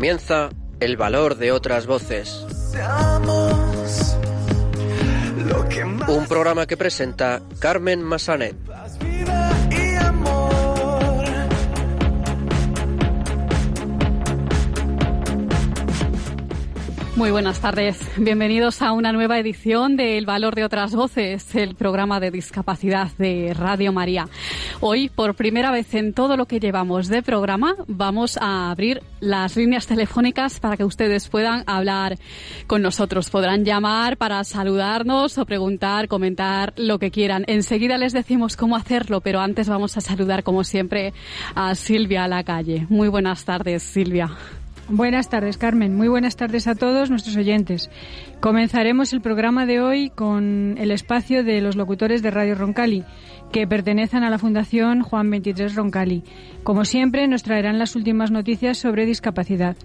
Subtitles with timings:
[0.00, 0.48] Comienza
[0.80, 2.46] El valor de otras voces.
[6.08, 8.56] Un programa que presenta Carmen Massanet.
[17.20, 18.00] Muy buenas tardes.
[18.16, 23.08] Bienvenidos a una nueva edición de El Valor de otras Voces, el programa de discapacidad
[23.18, 24.26] de Radio María.
[24.82, 29.54] Hoy, por primera vez en todo lo que llevamos de programa, vamos a abrir las
[29.54, 32.16] líneas telefónicas para que ustedes puedan hablar
[32.66, 33.28] con nosotros.
[33.28, 37.44] Podrán llamar para saludarnos o preguntar, comentar lo que quieran.
[37.46, 41.12] Enseguida les decimos cómo hacerlo, pero antes vamos a saludar, como siempre,
[41.54, 42.86] a Silvia a la calle.
[42.88, 44.30] Muy buenas tardes, Silvia.
[44.92, 45.94] Buenas tardes, Carmen.
[45.94, 47.90] Muy buenas tardes a todos nuestros oyentes.
[48.40, 53.04] Comenzaremos el programa de hoy con el espacio de los locutores de Radio Roncali,
[53.52, 56.24] que pertenecen a la Fundación Juan 23 Roncali.
[56.64, 59.76] Como siempre, nos traerán las últimas noticias sobre discapacidad.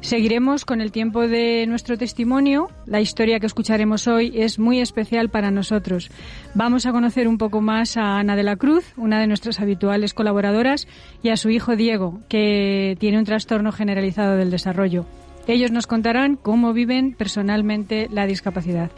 [0.00, 2.70] Seguiremos con el tiempo de nuestro testimonio.
[2.86, 6.10] La historia que escucharemos hoy es muy especial para nosotros.
[6.54, 10.14] Vamos a conocer un poco más a Ana de la Cruz, una de nuestras habituales
[10.14, 10.86] colaboradoras,
[11.22, 15.04] y a su hijo Diego, que tiene un trastorno generalizado del desarrollo.
[15.48, 18.90] Ellos nos contarán cómo viven personalmente la discapacidad.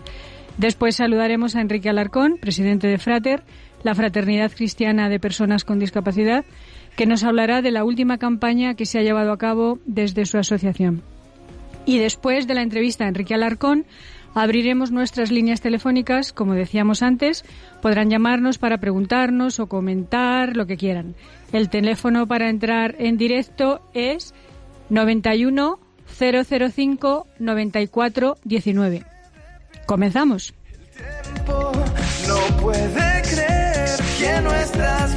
[0.59, 3.43] Después saludaremos a Enrique Alarcón, presidente de Frater,
[3.83, 6.45] la Fraternidad Cristiana de Personas con Discapacidad,
[6.97, 10.39] que nos hablará de la última campaña que se ha llevado a cabo desde su
[10.39, 11.03] asociación.
[11.87, 13.87] Y después de la entrevista a Enrique Alarcón,
[14.35, 17.45] abriremos nuestras líneas telefónicas, como decíamos antes,
[17.83, 21.15] podrán llamarnos para preguntarnos o comentar lo que quieran.
[21.53, 24.35] El teléfono para entrar en directo es
[24.89, 25.79] 91
[26.19, 29.05] 005 94 19.
[29.87, 30.55] Comenzamos.
[32.29, 35.15] no puede creer que nuestras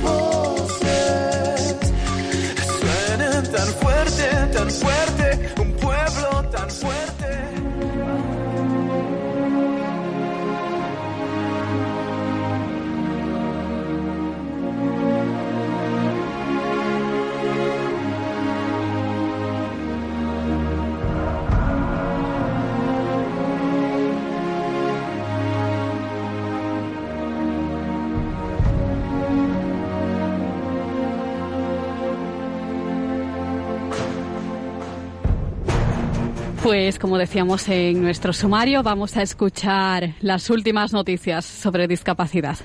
[36.63, 42.57] Pues como decíamos en nuestro sumario, vamos a escuchar las últimas noticias sobre discapacidad.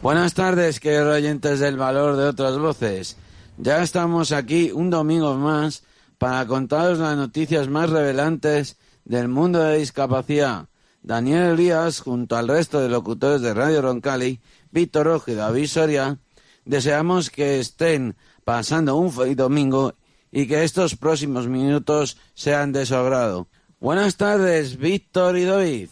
[0.00, 3.16] Buenas tardes, queridos oyentes del valor de otras voces.
[3.58, 5.82] Ya estamos aquí un domingo más
[6.16, 10.68] para contaros las noticias más revelantes del mundo de discapacidad.
[11.02, 14.40] Daniel Elías, junto al resto de locutores de Radio Roncali,
[14.70, 16.18] Víctor Rojo y David Soria,
[16.64, 18.14] deseamos que estén
[18.44, 19.94] pasando un feliz domingo
[20.34, 23.46] y que estos próximos minutos sean de su agrado.
[23.78, 25.88] Buenas tardes, Víctor y David.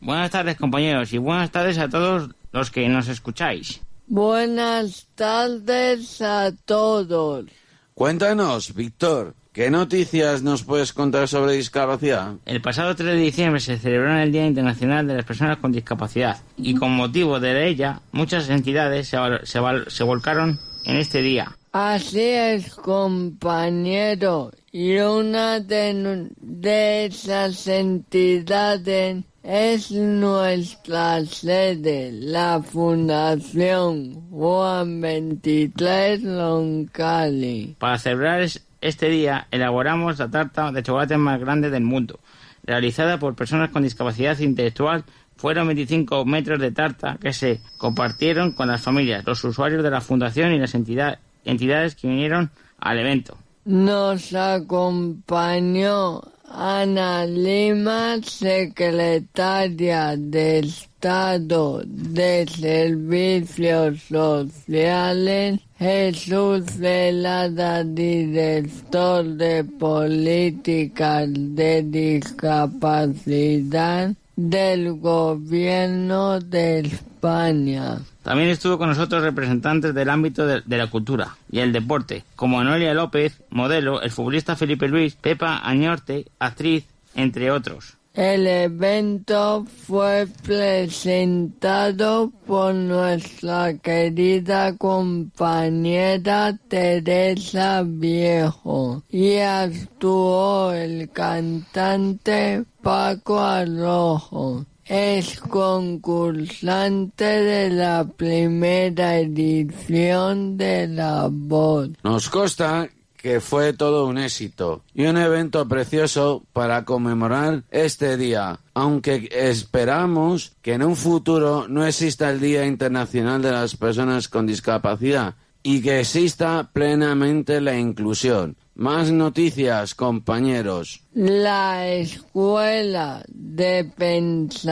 [0.00, 3.80] Buenas tardes, compañeros, y buenas tardes a todos los que nos escucháis.
[4.06, 7.46] Buenas tardes a todos.
[7.94, 12.34] Cuéntanos, Víctor, ¿qué noticias nos puedes contar sobre discapacidad?
[12.46, 16.40] El pasado 3 de diciembre se celebró el Día Internacional de las Personas con Discapacidad
[16.56, 21.56] y con motivo de ella muchas entidades se, se, se volcaron en este día.
[21.72, 24.52] Así es, compañero.
[24.70, 37.76] Y una de, esas entidades es nuestra sede, la Fundación Juan 23 Loncali.
[37.78, 38.46] Para celebrar
[38.82, 42.20] este día, elaboramos la tarta de chocolate más grande del mundo,
[42.64, 45.04] realizada por personas con discapacidad intelectual
[45.36, 50.02] fueron 25 metros de tarta que se compartieron con las familias, los usuarios de la
[50.02, 53.36] fundación y las entidades entidades que vinieron al evento.
[53.64, 56.22] Nos acompañó
[56.54, 74.12] Ana Lima, secretaria de Estado de Servicios Sociales, Jesús Velada, director de Políticas de Discapacidad
[74.36, 77.98] del Gobierno de España.
[78.22, 82.94] También estuvo con nosotros representantes del ámbito de, la cultura y el deporte, como Noelia
[82.94, 86.84] López, modelo, el futbolista Felipe Luis, Pepa Añorte, actriz,
[87.14, 87.96] entre otros.
[88.14, 103.40] El evento fue presentado por nuestra querida compañera Teresa Viejo y actuó el cantante Paco
[103.40, 111.88] Arrojo es concursante de la primera edición de La Voz.
[112.04, 118.60] Nos consta que fue todo un éxito y un evento precioso para conmemorar este día,
[118.74, 124.46] aunque esperamos que en un futuro no exista el Día Internacional de las Personas con
[124.46, 128.56] Discapacidad y que exista plenamente la inclusión.
[128.74, 131.02] Más noticias, compañeros.
[131.14, 134.62] La Escuela de Pensamiento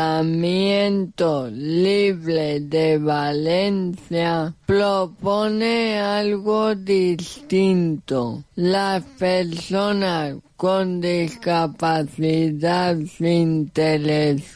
[1.51, 8.43] Libre de Valencia propone algo distinto.
[8.55, 14.53] Las personas con discapacidad intelectual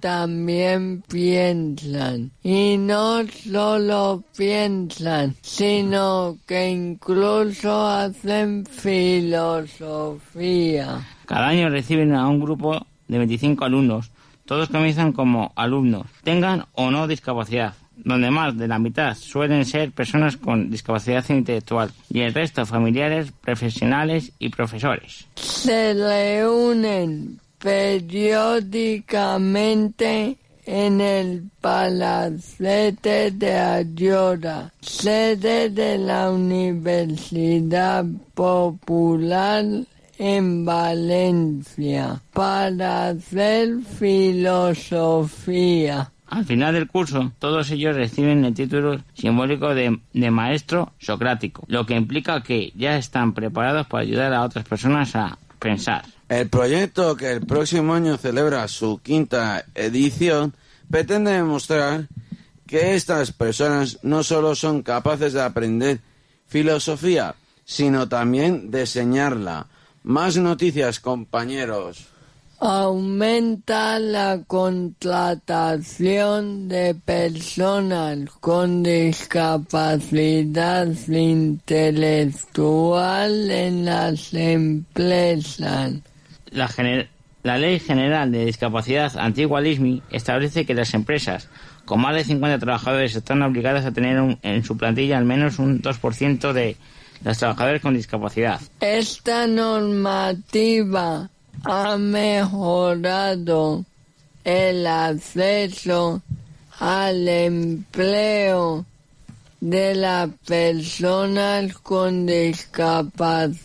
[0.00, 2.32] también piensan.
[2.42, 10.43] Y no solo piensan, sino que incluso hacen filosofía.
[11.26, 14.10] Cada año reciben a un grupo de 25 alumnos.
[14.44, 19.90] Todos comienzan como alumnos, tengan o no discapacidad donde más de la mitad suelen ser
[19.92, 25.26] personas con discapacidad intelectual y el resto familiares, profesionales y profesores.
[25.36, 30.36] Se reúnen periódicamente
[30.66, 38.04] en el Palacete de Ayora, sede de la Universidad
[38.34, 39.64] Popular
[40.18, 44.94] en Valencia, para hacer filosofía.
[46.26, 50.00] Al final del curso, todos ellos reciben el título simbólico de,
[50.30, 55.38] maestro socrático, lo que implica que ya están preparados para ayudar a otras personas a
[55.58, 56.04] pensar.
[56.28, 60.54] El proyecto que el próximo año celebra su quinta edición
[60.90, 62.08] pretende demostrar
[62.66, 66.00] que estas personas no solo son capaces de aprender
[66.46, 67.34] filosofía,
[67.64, 69.66] sino también de enseñarla.
[70.04, 72.14] Más noticias, compañeros
[72.66, 85.92] aumenta la contratación de personas con discapacidad intelectual en las empresas.
[86.50, 86.70] La,
[87.42, 91.50] la Ley General de Discapacidad Antigua LISMI establece que las empresas
[91.84, 95.82] con más de 50 trabajadores están obligadas a tener en su plantilla al menos un
[95.82, 96.78] 2% de
[97.24, 98.60] los trabajadores con discapacidad.
[98.80, 101.30] Esta normativa
[101.64, 103.84] ha mejorado
[104.44, 106.20] el acceso
[106.78, 108.84] al empleo
[109.60, 113.64] de las personas con discapacidad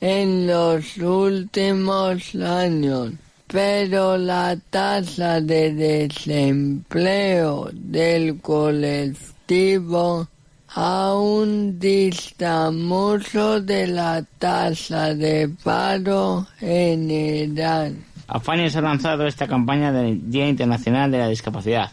[0.00, 3.12] en los últimos años,
[3.46, 10.26] pero la tasa de desempleo del colectivo
[10.74, 17.96] aún dista mucho de la tasa de paro general.
[18.26, 21.92] Afanes ha lanzado esta campaña del Día Internacional de la Discapacidad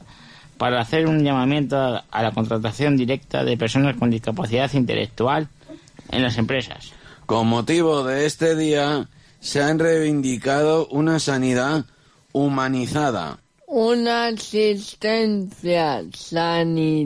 [0.58, 5.50] para hacer un llamamiento a la contratación directa de personas con discapacidad intelectual
[6.12, 6.94] en las empresas.
[7.26, 9.07] Con motivo de este día
[9.40, 11.86] se han reivindicado una sanidad
[12.31, 13.40] humanizada.
[13.68, 16.98] Una asistencia sanitaria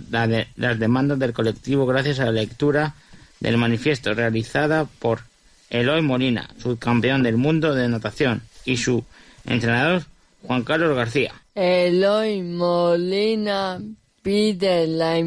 [0.57, 2.95] las, demandas del colectivo gracias a la lectura
[3.41, 5.21] del manifiesto realizada por
[5.71, 9.05] Eloy Molina, subcampeón del mundo de natación, y su
[9.47, 10.05] entrenador
[10.47, 11.33] Juan Carlos García.
[11.55, 13.81] Eloy Molina
[14.25, 15.23] pide la,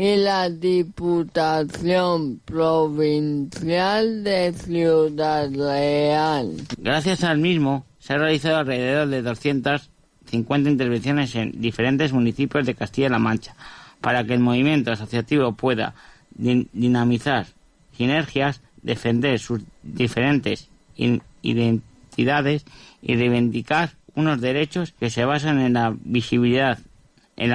[0.00, 6.54] y la Diputación Provincial de Ciudad Real.
[6.76, 13.18] Gracias al mismo, se han realizado alrededor de 250 intervenciones en diferentes municipios de Castilla-La
[13.18, 13.56] Mancha
[14.00, 15.96] para que el movimiento asociativo pueda
[16.30, 17.46] dinamizar
[17.96, 20.68] sinergias, defender sus diferentes
[21.42, 22.64] identidades
[23.02, 26.78] y reivindicar unos derechos que se basan en la visibilidad,
[27.36, 27.52] en el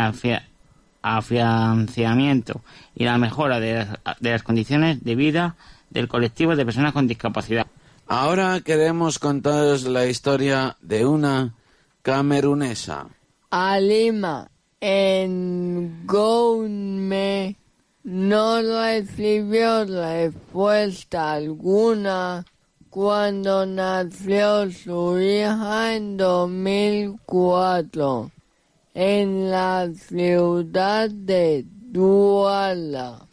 [1.03, 2.61] afianzamiento
[2.95, 3.85] y la mejora de
[4.21, 5.55] las, condiciones de vida
[5.91, 7.67] del colectivo de personas con discapacidad.
[8.07, 11.53] Ahora queremos contaros la historia de una
[12.01, 13.05] camerunesa.
[13.51, 14.49] Alima
[14.81, 17.55] en Goume
[18.03, 22.45] no recibió respuesta alguna
[22.89, 28.31] cuando nació su hija en 2004
[28.93, 33.27] en la ciudad de Duala.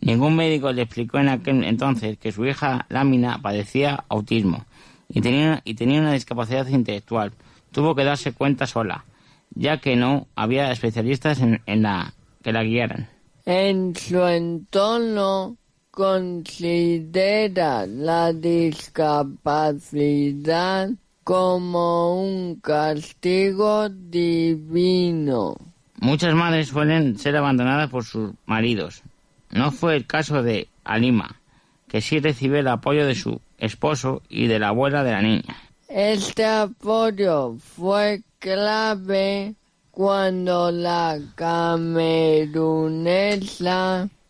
[0.00, 4.64] Ningún médico le explicó en aquel entonces que su hija Lámina padecía autismo
[5.08, 7.32] y tenía, y tenía una discapacidad intelectual.
[7.72, 9.04] Tuvo que darse cuenta sola,
[9.50, 13.08] ya que no había especialistas en, en la que la guiaran.
[13.44, 15.56] En su entorno
[15.90, 20.90] considera la discapacidad
[21.28, 25.58] como un castigo divino.
[26.00, 29.02] Muchas madres suelen ser abandonadas por sus maridos.
[29.50, 31.38] No fue el caso de Alima,
[31.86, 35.54] que sí recibe el apoyo de su esposo y de la abuela de la niña.
[35.86, 39.54] Este apoyo fue clave
[39.90, 42.48] cuando la camerunesa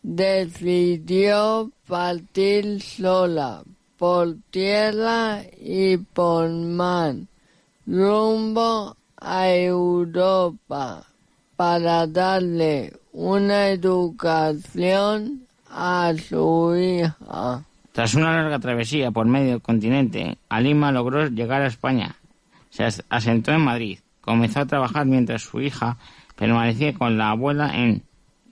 [0.02, 3.62] decidió partir sola
[3.98, 7.16] por tierra y por mar
[7.86, 11.04] rumbo a Europa
[11.56, 17.64] para darle una educación a su hija.
[17.92, 22.14] Tras una larga travesía por medio continente, Alima logró llegar a España.
[22.70, 23.98] Se asentó en Madrid.
[24.20, 25.96] Comenzó a trabajar mientras su hija
[26.36, 28.02] permanecía con la abuela en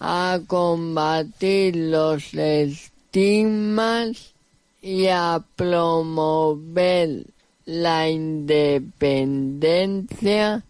[0.00, 4.34] a combatir los estigmas
[4.82, 7.24] y a promover
[7.64, 10.62] la independencia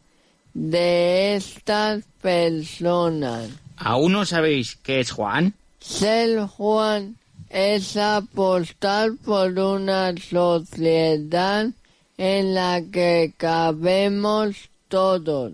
[0.56, 3.50] de estas personas.
[3.76, 5.52] ¿Aún no sabéis qué es Juan?
[5.80, 7.16] Ser Juan
[7.50, 11.68] es apostar por una sociedad
[12.16, 15.52] en la que cabemos todos,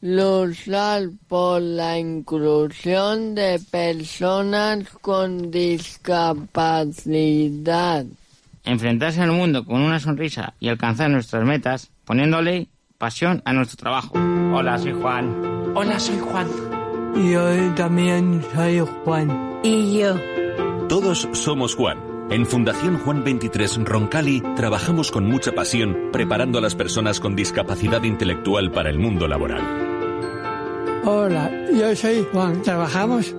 [0.00, 8.04] luchar por la inclusión de personas con discapacidad.
[8.64, 12.66] Enfrentarse al mundo con una sonrisa y alcanzar nuestras metas poniéndole
[13.00, 14.12] pasión a nuestro trabajo.
[14.54, 15.72] Hola, soy Juan.
[15.74, 16.46] Hola, soy Juan.
[17.16, 19.60] Yo también soy Juan.
[19.64, 20.14] Y yo.
[20.88, 21.98] Todos somos Juan
[22.30, 28.02] En Fundación Juan 23 Roncali trabajamos con mucha pasión preparando a las personas con discapacidad
[28.02, 29.62] intelectual para el mundo laboral.
[31.04, 32.60] Hola, yo soy Juan.
[32.62, 33.34] ¿Trabajamos?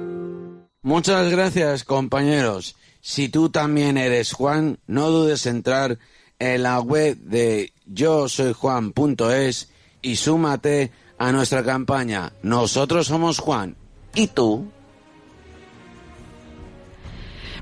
[0.82, 2.76] Muchas gracias, compañeros.
[3.00, 6.00] Si tú también eres Juan, no dudes en entrar
[6.40, 9.72] en la web de yo soy Juan.es
[10.02, 12.34] y súmate a nuestra campaña.
[12.42, 13.76] Nosotros somos Juan.
[14.16, 14.68] ¿Y tú?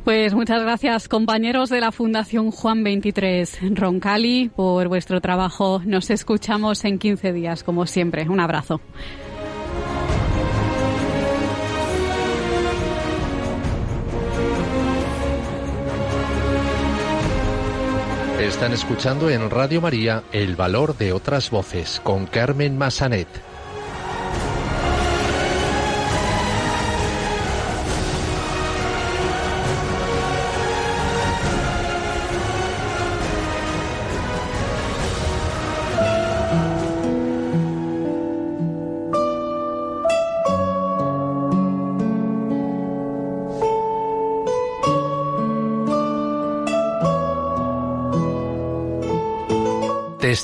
[0.03, 5.81] Pues muchas gracias, compañeros de la Fundación Juan 23 Roncali, por vuestro trabajo.
[5.86, 8.27] Nos escuchamos en 15 días, como siempre.
[8.29, 8.81] Un abrazo.
[18.49, 23.27] Están escuchando en Radio María El Valor de otras Voces con Carmen Massanet.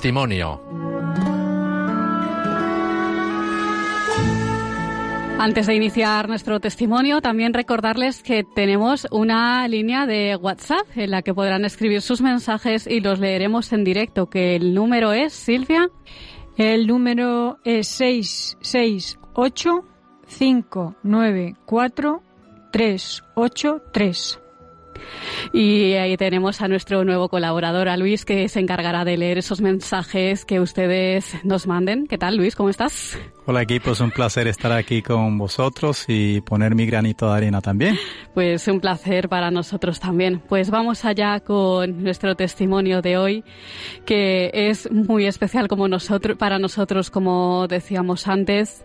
[0.05, 0.62] Testimonio.
[5.39, 11.24] Antes de iniciar nuestro testimonio, también recordarles que tenemos una línea de WhatsApp en la
[11.24, 15.89] que podrán escribir sus mensajes y los leeremos en directo, que el número es, Silvia.
[16.55, 19.85] El número es 668
[20.37, 22.22] 594
[22.72, 24.45] 383.
[25.53, 29.62] Y ahí tenemos a nuestro nuevo colaborador, a Luis, que se encargará de leer esos
[29.62, 32.08] mensajes que ustedes nos manden.
[32.08, 32.55] ¿Qué tal, Luis?
[32.55, 33.18] ¿Cómo estás?
[33.48, 37.62] Hola equipo, es un placer estar aquí con vosotros y poner mi granito de arena
[37.62, 37.96] también.
[38.34, 40.40] Pues un placer para nosotros también.
[40.40, 43.44] Pues vamos allá con nuestro testimonio de hoy,
[44.03, 48.84] que es muy especial como nosotros, para nosotros, como decíamos antes.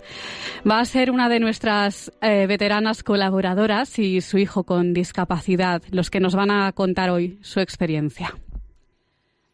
[0.70, 6.10] Va a ser una de nuestras eh, veteranas colaboradoras y su hijo con discapacidad, los
[6.10, 8.36] que nos van a contar hoy su experiencia.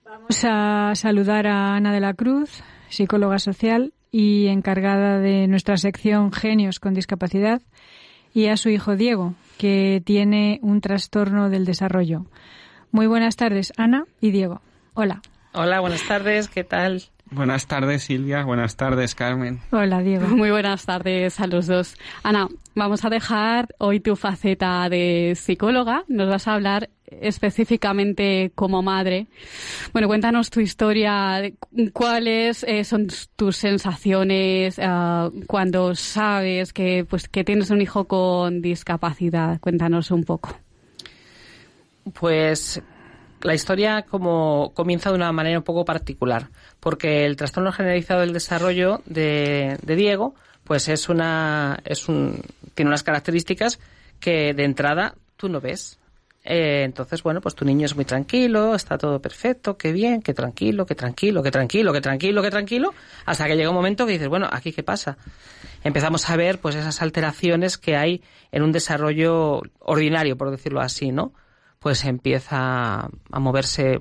[0.05, 6.33] Vamos a saludar a Ana de la Cruz, psicóloga social y encargada de nuestra sección
[6.33, 7.63] Genios con Discapacidad,
[8.33, 12.27] y a su hijo Diego, que tiene un trastorno del desarrollo.
[12.91, 14.61] Muy buenas tardes, Ana y Diego.
[14.95, 15.23] Hola.
[15.53, 17.03] Hola, buenas tardes, ¿qué tal?
[17.31, 18.45] Buenas tardes, Silvia.
[18.45, 19.61] Buenas tardes, Carmen.
[19.73, 20.29] Hola, Diego.
[20.29, 21.97] Muy buenas tardes a los dos.
[22.23, 26.05] Ana, vamos a dejar hoy tu faceta de psicóloga.
[26.09, 29.27] Nos vas a hablar específicamente como madre.
[29.93, 31.43] Bueno, cuéntanos tu historia,
[31.93, 38.61] cuáles eh, son tus sensaciones uh, cuando sabes que, pues, que tienes un hijo con
[38.63, 39.61] discapacidad.
[39.61, 40.57] Cuéntanos un poco.
[42.13, 42.81] Pues
[43.43, 46.49] la historia como comienza de una manera un poco particular,
[46.81, 52.43] porque el trastorno generalizado del desarrollo de, de Diego, pues es una, es un,
[52.75, 53.79] tiene unas características
[54.21, 55.99] que de entrada tú no ves.
[56.49, 60.33] Eh, entonces, bueno, pues tu niño es muy tranquilo, está todo perfecto, qué bien, qué
[60.33, 64.13] tranquilo, qué tranquilo, qué tranquilo, qué tranquilo, qué tranquilo, hasta que llega un momento que
[64.13, 65.19] dices, bueno, aquí qué pasa.
[65.83, 71.11] Empezamos a ver pues esas alteraciones que hay en un desarrollo ordinario, por decirlo así,
[71.11, 71.33] ¿no?
[71.81, 73.99] Pues empieza a moverse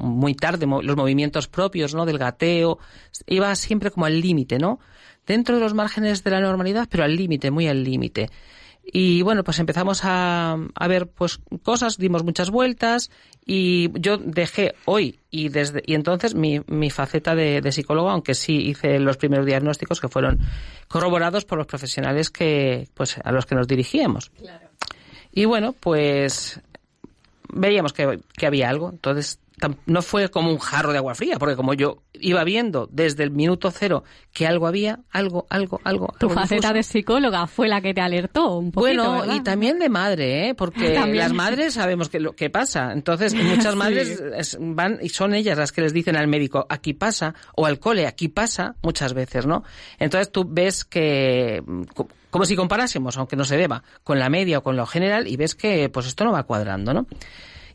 [0.00, 2.06] muy tarde, los movimientos propios, ¿no?
[2.06, 2.78] Del gateo,
[3.26, 4.80] iba siempre como al límite, ¿no?
[5.26, 8.30] Dentro de los márgenes de la normalidad, pero al límite, muy al límite.
[8.84, 13.10] Y bueno, pues empezamos a, a, ver pues cosas, dimos muchas vueltas
[13.46, 18.34] y yo dejé hoy y desde y entonces mi, mi faceta de, de psicólogo, aunque
[18.34, 20.40] sí hice los primeros diagnósticos que fueron
[20.88, 24.30] corroborados por los profesionales que pues a los que nos dirigíamos.
[24.30, 24.68] Claro.
[25.32, 26.60] Y bueno, pues
[27.52, 29.38] veíamos que, que había algo, entonces
[29.86, 33.30] no fue como un jarro de agua fría, porque como yo iba viendo desde el
[33.30, 36.14] minuto cero que algo había, algo, algo, algo.
[36.18, 36.74] Tu algo faceta difuso.
[36.74, 38.80] de psicóloga fue la que te alertó un poquito.
[39.02, 39.34] Bueno, ¿verdad?
[39.34, 40.54] y también de madre, ¿eh?
[40.54, 41.18] porque También.
[41.18, 42.92] las madres sabemos que lo que pasa.
[42.92, 43.78] Entonces, muchas Sí.
[43.78, 47.66] madres es- van y son ellas las que les dicen al médico, aquí pasa, o
[47.66, 49.64] al cole, aquí pasa, muchas veces, ¿no?
[49.98, 51.62] Entonces tú ves que,
[51.94, 55.26] co- como si comparásemos, aunque no se deba, con la media o con lo general,
[55.28, 57.06] y ves que pues esto no va cuadrando, ¿no?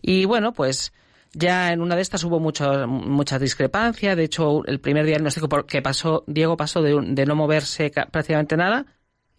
[0.02, 0.94] Y bueno, pues
[1.34, 4.16] ya en una de estas hubo mucha, mucha discrepancia.
[4.16, 8.58] De hecho, el primer diagnóstico que pasó, Diego pasó de, de no moverse ca- prácticamente
[8.58, 8.86] nada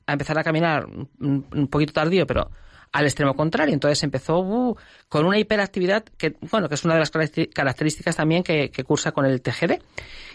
[0.06, 0.86] a empezar a caminar
[1.20, 2.50] un, poquito tardío, pero
[2.92, 3.74] al extremo contrario.
[3.74, 4.76] Entonces empezó uh,
[5.08, 9.12] con una hiperactividad que, bueno, que es una de las características también que, que cursa
[9.12, 9.72] con el TGD.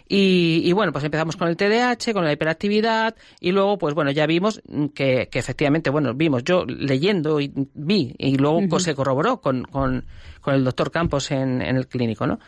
[0.08, 4.26] Y, bueno, pues empezamos con el TDAH, con la hiperactividad y luego, pues bueno, ya
[4.26, 4.62] vimos
[4.94, 10.06] que, efectivamente, bueno, vimos, yo leyendo y vi y luego se corroboró con, con,
[10.42, 12.40] con, el doctor Campos en, en el clínico, ¿no?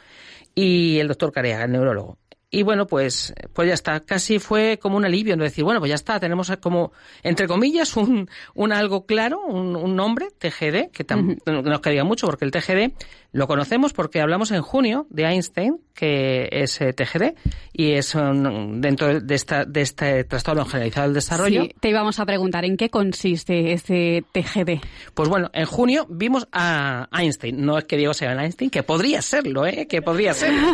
[0.53, 2.17] Y el doctor Carea, el neurólogo.
[2.55, 3.99] Y bueno, pues, pues ya está.
[4.05, 7.97] Casi fue como un alivio, no decir, bueno, pues ya está, tenemos como, entre comillas,
[7.97, 11.05] un, un algo claro, un, un nombre, TGD, que
[11.45, 12.93] no nos quería mucho, porque el TGD
[13.35, 17.35] lo conocemos porque hablamos en junio de Einstein, que es eh, TGD,
[17.73, 21.63] y es dentro de, esta, de este trastorno generalizado del desarrollo.
[21.63, 24.79] Sí, te íbamos a preguntar, ¿en qué consiste este TGD?
[25.13, 27.65] Pues bueno, en junio vimos a Einstein.
[27.65, 29.85] No es que Diego sea Einstein, que podría serlo, ¿eh?
[29.89, 30.73] Que podría serlo.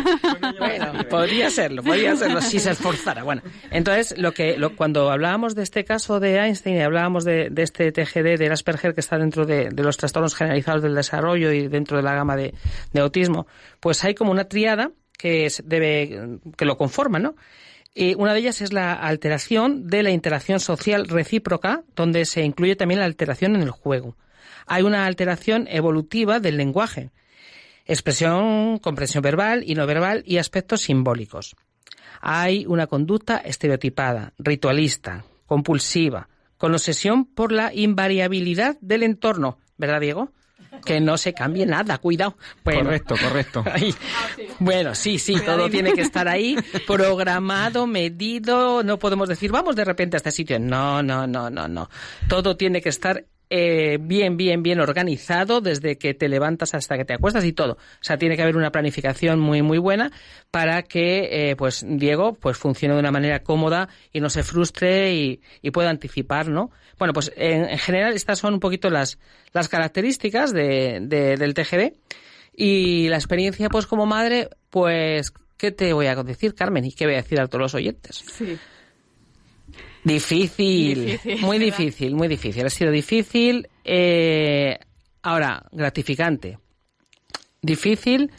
[0.60, 3.24] bueno, podría serlo, podría serlo si se esforzara.
[3.24, 7.50] Bueno, entonces, lo que lo, cuando hablábamos de este caso de Einstein y hablábamos de,
[7.50, 11.50] de este TGD del Asperger que está dentro de, de los trastornos generalizados del desarrollo
[11.50, 12.51] y dentro de la gama de
[12.92, 13.46] de, autismo,
[13.80, 17.36] pues hay como una triada que debe que lo conforma, ¿no?
[17.94, 22.74] Y una de ellas es la alteración de la interacción social recíproca, donde se incluye
[22.74, 24.16] también la alteración en el juego.
[24.66, 27.10] Hay una alteración evolutiva del lenguaje,
[27.84, 31.54] expresión, comprensión verbal y no verbal y aspectos simbólicos.
[32.20, 40.32] Hay una conducta estereotipada, ritualista, compulsiva, con obsesión por la invariabilidad del entorno, ¿verdad, Diego?
[40.84, 42.36] Que no se cambie nada, cuidado.
[42.64, 43.64] correcto, correcto.
[44.58, 46.56] bueno, sí, sí, todo tiene que estar ahí
[46.86, 50.58] programado, medido, no podemos decir, vamos de repente a este sitio.
[50.58, 51.88] No, no, no, no, no.
[52.28, 53.24] Todo tiene que estar
[53.54, 57.74] eh, bien, bien, bien organizado desde que te levantas hasta que te acuestas y todo.
[57.74, 60.10] O sea, tiene que haber una planificación muy, muy buena
[60.50, 65.12] para que, eh, pues, Diego, pues, funcione de una manera cómoda y no se frustre
[65.12, 66.70] y, pueda anticipar, ¿no?
[66.98, 69.18] Bueno, pues, en, general, estas son un poquito las,
[69.52, 71.92] las características de, del TGD
[72.56, 76.86] y la experiencia, pues, como madre, pues, ¿qué te voy a decir, Carmen?
[76.86, 78.24] ¿Y qué voy a decir a todos los oyentes?
[78.32, 78.56] Sí.
[80.04, 82.66] Difícil, muy difícil, muy difícil.
[82.66, 83.68] Ha sido difícil.
[83.84, 84.78] Eh,
[85.22, 86.58] ahora, gratificante.
[87.60, 88.30] Difícil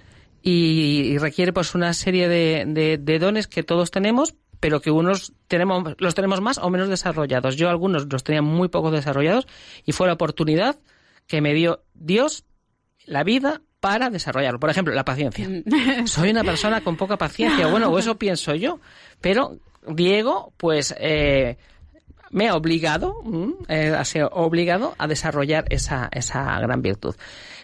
[0.41, 5.95] y, requiere pues una serie de, de, dones que todos tenemos, pero que unos tenemos,
[5.99, 7.55] los tenemos más o menos desarrollados.
[7.55, 9.47] Yo algunos los tenía muy poco desarrollados
[9.85, 10.77] y fue la oportunidad
[11.27, 12.43] que me dio Dios,
[13.05, 14.59] la vida, para desarrollarlo.
[14.59, 15.47] Por ejemplo, la paciencia.
[16.05, 18.81] Soy una persona con poca paciencia, bueno, o eso pienso yo,
[19.21, 21.57] pero Diego, pues eh,
[22.31, 27.15] me ha obligado, mm, eh, ha sido obligado a desarrollar esa, esa gran virtud.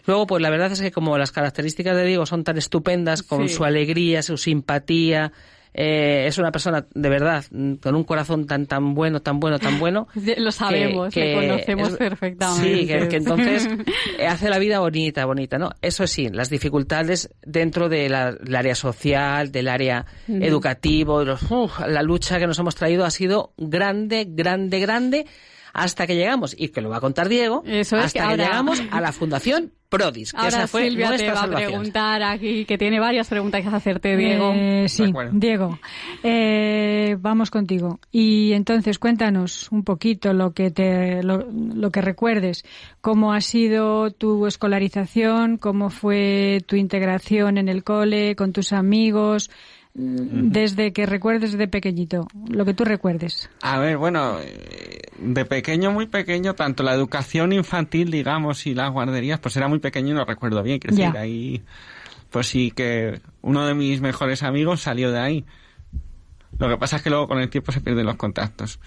[0.05, 3.49] Luego, pues la verdad es que como las características de Diego son tan estupendas, con
[3.49, 5.31] su alegría, su simpatía,
[5.73, 7.45] eh, es una persona de verdad
[7.81, 10.07] con un corazón tan tan bueno, tan bueno, tan bueno.
[10.37, 12.77] Lo sabemos, que, conocemos perfectamente.
[12.77, 13.69] Sí, que, entonces
[14.27, 15.71] hace la vida bonita, bonita, ¿no?
[15.81, 22.59] Eso sí, las dificultades dentro del área social, del área educativo, la lucha que nos
[22.59, 25.25] hemos traído ha sido grande, grande, grande
[25.73, 29.11] hasta que llegamos, y que lo va a contar Diego, hasta que, llegamos a la
[29.11, 33.27] Fundación Prodis, que esa fue Silvia nuestra te va a preguntar aquí, que tiene varias
[33.27, 34.53] preguntas que hacerte, Diego.
[34.55, 35.79] Eh, sí, Diego,
[36.21, 37.99] eh, vamos contigo.
[38.11, 42.65] Y entonces cuéntanos un poquito lo que te, lo, lo que recuerdes,
[43.01, 49.49] cómo ha sido tu escolarización, cómo fue tu integración en el cole, con tus amigos,
[49.93, 53.49] desde que recuerdes de pequeñito, lo que tú recuerdes.
[53.61, 58.91] A ver, bueno, eh, de pequeño, muy pequeño, tanto la educación infantil, digamos, y las
[58.91, 60.79] guarderías, pues era muy pequeño y no recuerdo bien.
[60.79, 61.63] Crecí ahí,
[62.29, 65.45] pues sí que uno de mis mejores amigos salió de ahí.
[66.59, 68.79] Lo que pasa es que luego con el tiempo se pierden los contactos.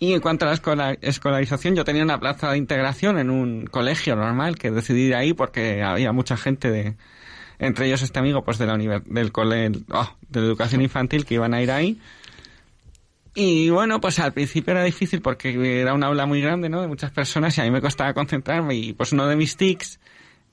[0.00, 4.14] Y en cuanto a la escolarización, yo tenía una plaza de integración en un colegio
[4.14, 6.96] normal que decidí de ahí porque había mucha gente de,
[7.58, 11.54] entre ellos este amigo pues de la del cole oh, de educación infantil que iban
[11.54, 12.00] a ir ahí.
[13.34, 16.88] Y bueno pues al principio era difícil porque era una aula muy grande no de
[16.88, 18.74] muchas personas y a mí me costaba concentrarme.
[18.74, 19.98] Y pues uno de mis tics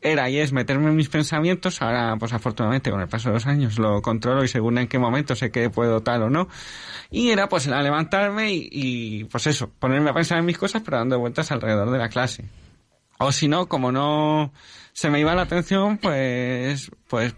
[0.02, 1.82] era y es meterme en mis pensamientos.
[1.82, 5.00] Ahora pues afortunadamente con el paso de los años lo controlo y según en qué
[5.00, 6.48] momento sé que puedo tal o no.
[7.12, 10.82] Y era pues a levantarme y, y pues eso ponerme a pensar en mis cosas
[10.84, 12.46] pero dando vueltas alrededor de la clase.
[13.20, 14.52] O si no como no
[14.95, 17.36] se me iba la atención, pues, pues,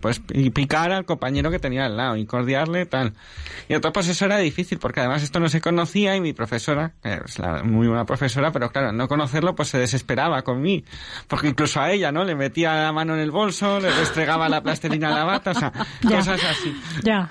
[0.00, 0.22] pues
[0.54, 3.12] picar al compañero que tenía al lado y cordiarle, tal.
[3.68, 6.94] Y entonces, pues eso era difícil, porque además esto no se conocía y mi profesora,
[7.02, 10.82] que es la muy buena profesora, pero claro, no conocerlo, pues se desesperaba con mí.
[11.28, 12.24] Porque incluso a ella, ¿no?
[12.24, 15.54] Le metía la mano en el bolso, le restregaba la plastelina a la bata, o
[15.54, 15.72] sea,
[16.08, 16.74] cosas así.
[17.02, 17.28] Ya.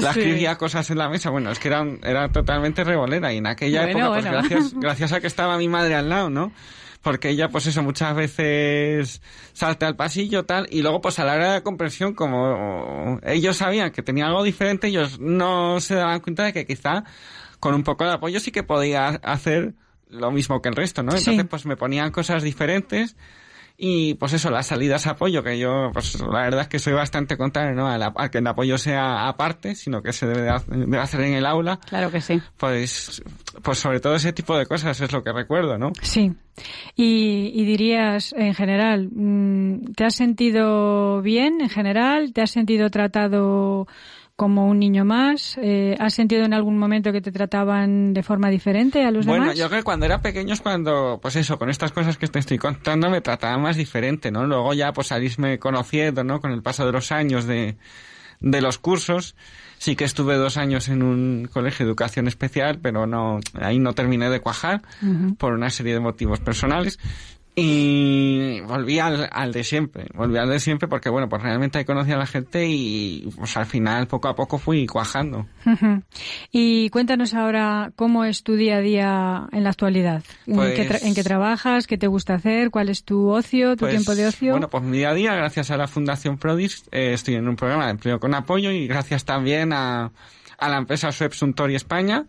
[0.00, 1.30] La escribía cosas en la mesa.
[1.30, 5.20] Bueno, es que era, era totalmente revolera y en aquella época, pues gracias, gracias a
[5.20, 6.52] que estaba mi madre al lado, ¿no?
[7.06, 11.34] Porque ella, pues eso, muchas veces salta al pasillo, tal, y luego, pues a la
[11.34, 16.18] hora de la comprensión, como ellos sabían que tenía algo diferente, ellos no se daban
[16.18, 17.04] cuenta de que quizá
[17.60, 19.74] con un poco de apoyo sí que podía hacer
[20.08, 21.14] lo mismo que el resto, ¿no?
[21.14, 23.14] Entonces, pues me ponían cosas diferentes
[23.78, 26.94] y pues eso, las salidas a apoyo, que yo, pues la verdad es que soy
[26.94, 27.86] bastante contrario, ¿no?
[27.88, 31.78] A, que el apoyo sea aparte, sino que se debe de, hacer en el aula.
[31.86, 32.40] Claro que sí.
[32.56, 33.22] Pues,
[33.62, 35.92] pues sobre todo ese tipo de cosas es lo que recuerdo, ¿no?
[36.00, 36.32] Sí.
[36.94, 42.32] Y, y dirías, en general, mm, ¿te has sentido bien en general?
[42.32, 43.86] ¿Te has sentido tratado
[44.36, 45.58] como un niño más?
[45.60, 49.38] Eh, ¿Has sentido en algún momento que te trataban de forma diferente a los demás?
[49.38, 52.28] Bueno, yo creo que cuando era pequeño es cuando, pues eso, con estas cosas que
[52.28, 54.46] te estoy contando me trataban más diferente, ¿no?
[54.46, 56.40] Luego ya, pues salirme conociendo, ¿no?
[56.40, 57.76] Con el paso de los años de,
[58.40, 59.34] de los cursos.
[59.78, 63.92] Sí que estuve dos años en un colegio de educación especial, pero no, ahí no
[63.92, 64.80] terminé de cuajar
[65.36, 66.98] por una serie de motivos personales.
[67.58, 71.86] Y volví al, al, de siempre, volví al de siempre porque, bueno, pues realmente ahí
[71.86, 75.46] conocí a la gente y pues al final poco a poco fui cuajando.
[76.52, 80.22] Y cuéntanos ahora cómo es tu día a día en la actualidad.
[80.46, 81.86] ¿En, qué ¿En, qué trabajas?
[81.86, 82.70] ¿Qué te gusta hacer?
[82.70, 84.50] ¿Cuál es tu ocio, tu pues, tiempo de ocio?
[84.50, 87.56] Bueno, pues mi día a día, gracias a la Fundación Prodis, eh, estoy en un
[87.56, 90.12] programa de empleo con apoyo y gracias también a,
[90.58, 92.26] a la empresa Sweb Suntory España,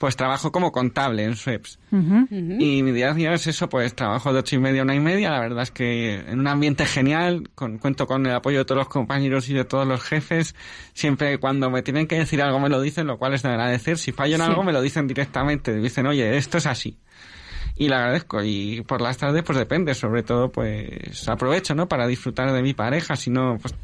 [0.00, 1.78] pues trabajo como contable en SWEPS.
[1.92, 4.94] Y mi día a día es eso, pues trabajo de ocho y media a una
[4.94, 5.30] y media.
[5.30, 8.78] La verdad es que en un ambiente genial, con, cuento con el apoyo de todos
[8.78, 10.54] los compañeros y de todos los jefes.
[10.94, 13.98] Siempre cuando me tienen que decir algo me lo dicen, lo cual es de agradecer.
[13.98, 15.74] Si fallo en algo me lo dicen directamente.
[15.76, 16.96] Dicen, oye, esto es así.
[17.76, 18.42] Y le agradezco.
[18.42, 19.94] Y por las tardes, pues depende.
[19.94, 21.88] Sobre todo, pues aprovecho, ¿no?
[21.88, 23.16] Para disfrutar de mi pareja.
[23.16, 23.74] Si no, pues...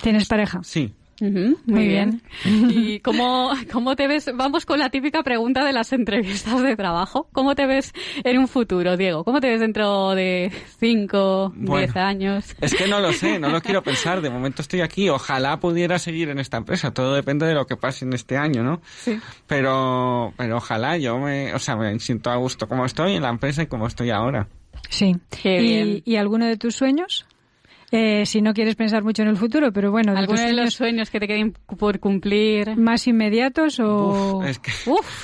[0.00, 0.60] ¿Tienes pareja?
[0.62, 2.22] Sí muy, bien.
[2.44, 4.30] ¿Y cómo, cómo te ves?
[4.34, 7.28] Vamos con la típica pregunta de las entrevistas de trabajo.
[7.32, 9.24] ¿Cómo te ves en un futuro, Diego?
[9.24, 12.54] ¿Cómo te ves dentro de 5, 10 años?
[12.60, 14.20] Es que no lo sé, no lo quiero pensar.
[14.20, 15.08] De momento estoy aquí.
[15.08, 16.92] Ojalá pudiera seguir en esta empresa.
[16.92, 18.80] Todo depende de lo que pase en este año, ¿no?
[18.98, 19.18] Sí.
[19.46, 23.30] Pero, pero ojalá yo me, o sea, me siento a gusto como estoy en la
[23.30, 24.48] empresa y como estoy ahora.
[24.90, 25.16] Sí.
[25.42, 26.02] Qué bien.
[26.04, 27.26] ¿Y, ¿Y alguno de tus sueños?
[27.92, 30.12] Eh, si no quieres pensar mucho en el futuro, pero bueno.
[30.12, 32.76] De ¿Algunos de los sueños que te queden por cumplir?
[32.76, 34.38] ¿Más inmediatos o...?
[34.38, 34.70] Uf, es, que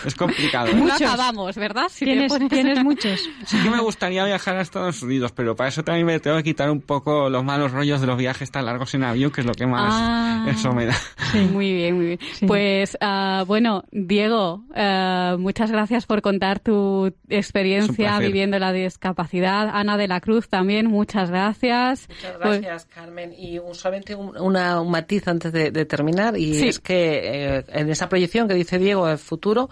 [0.07, 0.69] es complicado.
[0.69, 0.75] ¿eh?
[0.75, 1.87] No acabamos, ¿verdad?
[1.91, 3.29] Si ¿Tienes, ¿Tienes muchos?
[3.47, 6.45] Sí que me gustaría viajar a Estados Unidos, pero para eso también me tengo que
[6.45, 9.47] quitar un poco los malos rollos de los viajes tan largos en avión, que es
[9.47, 10.95] lo que más ah, eso me da.
[11.33, 11.39] Sí.
[11.53, 12.19] Muy bien, muy bien.
[12.35, 12.47] Sí.
[12.47, 19.71] Pues, uh, bueno, Diego, uh, muchas gracias por contar tu experiencia viviendo la discapacidad.
[19.73, 22.09] Ana de la Cruz también, muchas gracias.
[22.09, 23.33] Muchas gracias, pues, Carmen.
[23.37, 26.69] Y un, solamente un, una, un matiz antes de, de terminar, y sí.
[26.69, 29.71] es que eh, en esa proyección que dice Diego, el futuro,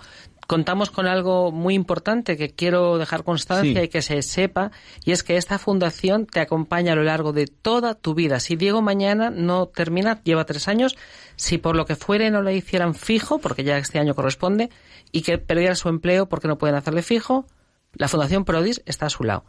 [0.51, 3.85] contamos con algo muy importante que quiero dejar constancia sí.
[3.85, 4.73] y que se sepa,
[5.05, 8.41] y es que esta fundación te acompaña a lo largo de toda tu vida.
[8.41, 10.97] Si Diego mañana no termina, lleva tres años,
[11.37, 14.71] si por lo que fuere no le hicieran fijo, porque ya este año corresponde,
[15.13, 17.47] y que perdiera su empleo porque no pueden hacerle fijo,
[17.93, 19.45] la Fundación Prodis está a su lado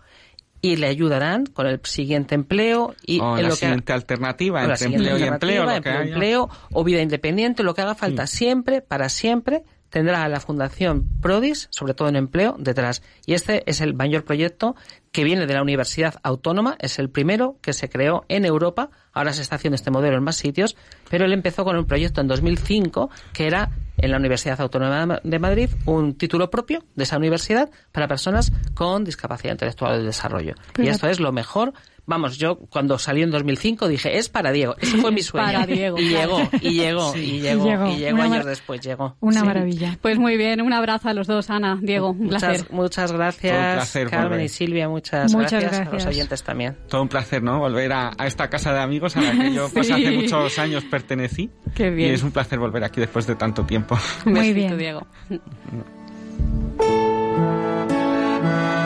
[0.62, 4.64] y le ayudarán con el siguiente empleo y o en la lo siguiente que, alternativa
[4.64, 8.38] entre empleo y empleo, lo empleo, empleo o vida independiente, lo que haga falta sí.
[8.38, 13.04] siempre, para siempre, tendrá a la Fundación Prodis, sobre todo en empleo, detrás.
[13.28, 14.76] Y este es el mayor proyecto
[15.12, 19.34] que viene de la Universidad Autónoma, es el primero que se creó en Europa, ahora
[19.34, 20.78] se está haciendo este modelo en más sitios,
[21.10, 25.40] pero él empezó con un proyecto en 2005 que era en la Universidad Autónoma de
[25.40, 30.56] Madrid un título propio de esa universidad para personas con discapacidad intelectual del desarrollo.
[30.74, 31.74] Pero y esto es lo mejor
[32.06, 34.76] Vamos, yo cuando salí en 2005 dije, es para Diego.
[34.80, 35.46] Ese fue mi sueño.
[35.46, 35.98] para Diego.
[36.00, 37.20] Y llegó, y llegó, sí.
[37.20, 39.16] y llegó, y llegó, y llegó años después, llegó.
[39.20, 39.46] Una sí.
[39.46, 39.98] maravilla.
[40.02, 42.68] Pues muy bien, un abrazo a los dos, Ana, Diego, un muchas, placer.
[42.72, 44.46] Muchas gracias, placer, Carmen volver.
[44.46, 46.78] y Silvia, muchas, muchas gracias, gracias, a los oyentes también.
[46.90, 47.60] Todo un placer, ¿no?
[47.60, 50.84] Volver a, a esta casa de amigos a la que yo pues, hace muchos años
[50.86, 51.50] pertenecí.
[51.76, 52.12] Qué bien.
[52.12, 53.98] Y es un placer volver aquí después de tanto tiempo.
[54.26, 54.78] Un muy bien.
[54.78, 55.06] Diego.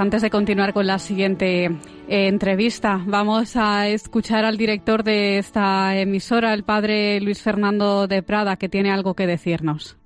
[0.00, 1.70] antes de continuar con la siguiente
[2.08, 3.02] entrevista.
[3.06, 8.70] Vamos a escuchar al director de esta emisora, el padre Luis Fernando de Prada, que
[8.70, 9.98] tiene algo que decirnos.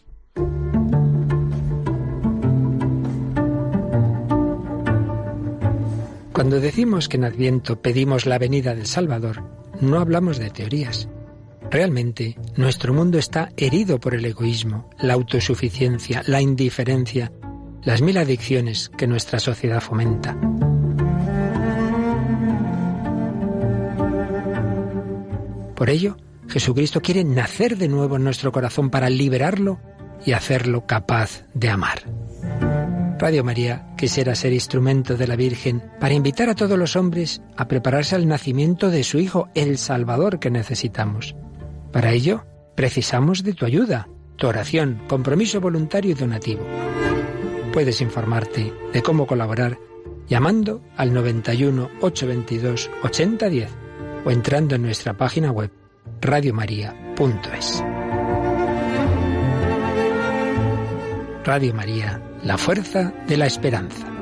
[6.33, 9.45] Cuando decimos que en Adviento pedimos la venida del Salvador,
[9.81, 11.09] no hablamos de teorías.
[11.71, 17.31] Realmente, nuestro mundo está herido por el egoísmo, la autosuficiencia, la indiferencia,
[17.85, 20.37] las mil adicciones que nuestra sociedad fomenta.
[25.75, 26.17] Por ello,
[26.49, 29.81] Jesucristo quiere nacer de nuevo en nuestro corazón para liberarlo
[30.25, 32.03] y hacerlo capaz de amar.
[33.19, 37.69] Radio María quisiera ser instrumento de la Virgen para invitar a todos los hombres a
[37.69, 41.35] prepararse al nacimiento de su Hijo, el Salvador que necesitamos.
[41.93, 42.45] Para ello,
[42.75, 46.63] precisamos de tu ayuda, tu oración, compromiso voluntario y donativo.
[47.75, 49.81] Puedes informarte de cómo colaborar
[50.29, 53.71] llamando al 91 822 8010
[54.25, 55.73] o entrando en nuestra página web
[56.21, 57.83] radiomaria.es.
[61.43, 64.14] Radio María, la fuerza de la esperanza.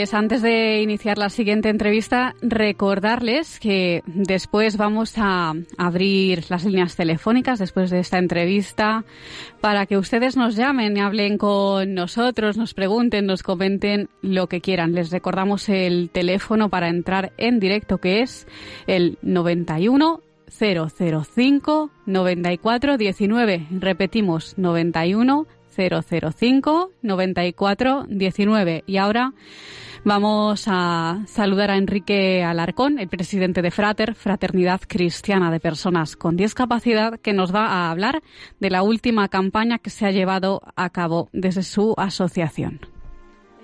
[0.00, 6.96] Pues antes de iniciar la siguiente entrevista, recordarles que después vamos a abrir las líneas
[6.96, 9.04] telefónicas después de esta entrevista
[9.60, 14.62] para que ustedes nos llamen y hablen con nosotros, nos pregunten, nos comenten lo que
[14.62, 14.94] quieran.
[14.94, 18.46] Les recordamos el teléfono para entrar en directo que es
[18.86, 23.66] el 91 005 94 19.
[23.70, 28.84] Repetimos, 91 005 94 19.
[28.86, 29.34] Y ahora
[30.04, 36.36] vamos a saludar a Enrique Alarcón, el presidente de Frater, Fraternidad Cristiana de Personas con
[36.36, 38.22] Discapacidad, que nos va a hablar
[38.58, 42.80] de la última campaña que se ha llevado a cabo desde su asociación.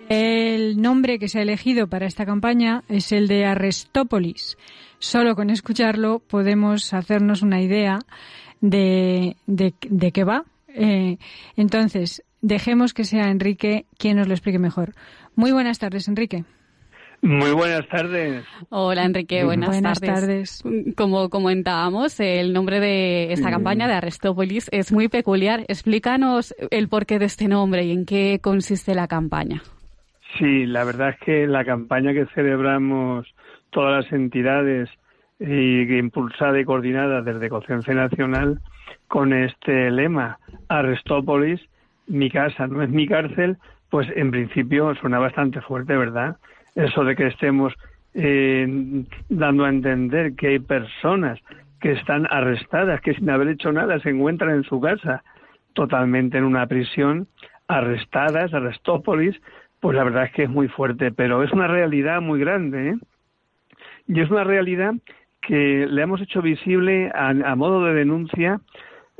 [0.09, 4.57] El nombre que se ha elegido para esta campaña es el de Arestópolis.
[4.99, 7.99] Solo con escucharlo podemos hacernos una idea
[8.61, 10.45] de, de, de qué va,
[10.77, 11.17] eh,
[11.57, 14.95] entonces, dejemos que sea Enrique quien nos lo explique mejor.
[15.37, 16.45] Muy buenas tardes, Enrique.
[17.23, 18.45] Muy buenas tardes.
[18.69, 20.63] Hola Enrique, buenas, buenas tardes.
[20.97, 25.61] Como comentábamos, el nombre de esta campaña de Arestópolis es muy peculiar.
[25.69, 29.63] Explícanos el porqué de este nombre y en qué consiste la campaña.
[30.39, 33.27] Sí, la verdad es que la campaña que celebramos
[33.71, 34.89] todas las entidades
[35.41, 38.61] y impulsada y coordinada desde Conciencia Nacional
[39.09, 41.61] con este lema, Arestópolis,
[42.07, 43.57] mi casa no es mi cárcel,
[43.91, 46.37] pues en principio suena bastante fuerte, ¿verdad?
[46.75, 47.75] Eso de que estemos
[48.15, 51.39] eh, dando a entender que hay personas
[51.81, 55.23] que están arrestadas, que sin haber hecho nada se encuentran en su casa,
[55.75, 57.29] totalmente en una prisión,
[57.69, 59.41] arrestadas, Arestópolis,
[59.81, 62.97] pues la verdad es que es muy fuerte, pero es una realidad muy grande, ¿eh?
[64.09, 64.95] Y es una realidad
[65.43, 68.61] que le hemos hecho visible a modo de denuncia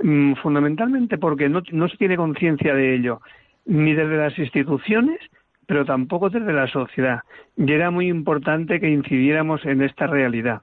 [0.03, 3.21] Mm, fundamentalmente porque no se tiene conciencia de ello,
[3.67, 5.19] ni desde las instituciones,
[5.67, 7.21] pero tampoco desde la sociedad.
[7.57, 10.63] Y era muy importante que incidiéramos en esta realidad.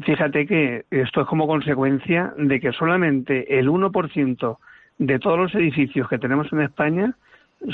[0.00, 4.58] Fíjate que esto es como consecuencia de que solamente el 1%
[4.98, 7.14] de todos los edificios que tenemos en España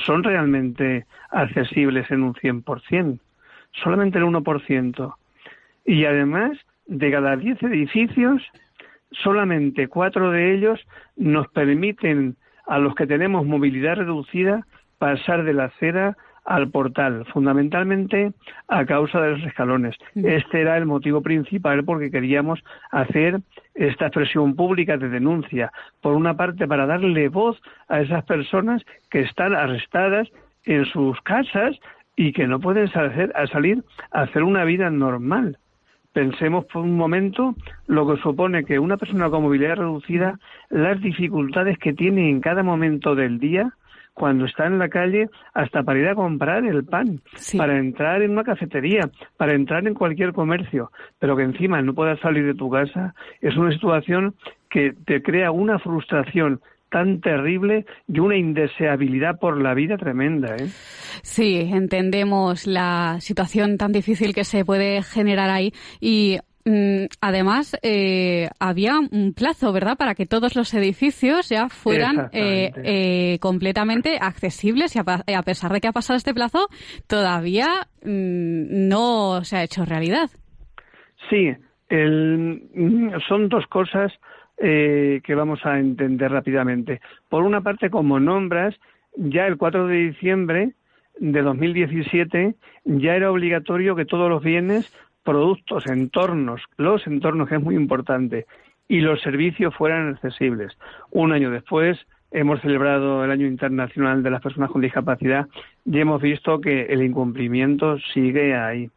[0.05, 3.19] son realmente accesibles en un 100%.
[3.73, 5.15] Solamente el 1%.
[5.87, 8.43] Y además, de cada 10 edificios,
[9.13, 10.81] solamente cuatro de ellos
[11.17, 12.37] nos permiten
[12.69, 14.67] a los que tenemos movilidad reducida
[14.99, 18.33] pasar de la acera al portal, fundamentalmente
[18.69, 19.95] a causa de los escalones.
[20.15, 23.41] Este era el motivo principal porque queríamos hacer
[23.75, 29.21] esta expresión pública de denuncia, por una parte para darle voz a esas personas que
[29.21, 30.29] están arrestadas
[30.65, 31.77] en sus casas
[32.17, 35.59] y que no pueden salir a hacer una vida normal.
[36.13, 37.55] Pensemos por un momento
[37.87, 40.39] lo que supone que una persona con movilidad reducida,
[40.71, 43.73] las dificultades que tiene en cada momento del día,
[44.15, 47.21] cuando está en la calle, hasta para ir a comprar el pan,
[47.57, 52.19] para entrar en una cafetería, para entrar en cualquier comercio, pero que encima no puedas
[52.21, 54.35] salir de tu casa, es una situación
[54.69, 60.57] que te crea una frustración tan terrible y una indeseabilidad por la vida tremenda.
[60.57, 60.69] ¿eh?
[61.23, 68.49] Sí, entendemos la situación tan difícil que se puede generar ahí y mm, Además, eh,
[68.61, 74.95] había un plazo, ¿verdad?, para que todos los edificios ya fueran eh, eh, completamente accesibles
[74.97, 76.69] y a, pesar de que ha pasado este plazo,
[77.07, 77.69] todavía
[78.05, 80.31] mm, no se ha hecho realidad.
[81.31, 81.53] Sí,
[81.89, 84.13] el, mm, son dos cosas
[84.61, 87.01] eh, que vamos a entender rápidamente.
[87.29, 88.75] Por una parte, como nombras,
[89.17, 90.73] ya el 4 de diciembre
[91.19, 92.55] de 2017
[92.85, 94.93] ya era obligatorio que todos los bienes,
[95.25, 98.47] productos, entornos, los entornos, que es muy importante,
[98.89, 100.77] y los servicios fueran accesibles.
[101.11, 101.99] Un año después
[102.31, 105.47] hemos celebrado el Año Internacional de las Personas con Discapacidad
[105.85, 108.91] y hemos visto que el incumplimiento sigue ahí.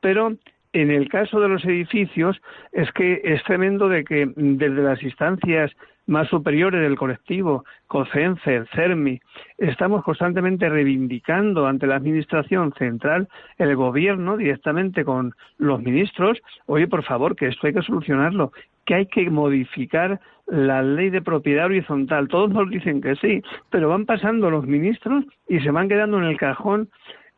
[0.00, 0.36] Pero
[0.80, 2.40] en el caso de los edificios
[2.72, 5.72] es que es tremendo de que desde las instancias
[6.08, 9.20] más superiores del colectivo, COCENCE, CERMI,
[9.58, 17.04] estamos constantemente reivindicando ante la Administración Central, el Gobierno, directamente con los ministros, oye, por
[17.04, 18.52] favor, que esto hay que solucionarlo,
[18.86, 22.28] que hay que modificar la ley de propiedad horizontal.
[22.28, 26.24] Todos nos dicen que sí, pero van pasando los ministros y se van quedando en
[26.24, 26.88] el cajón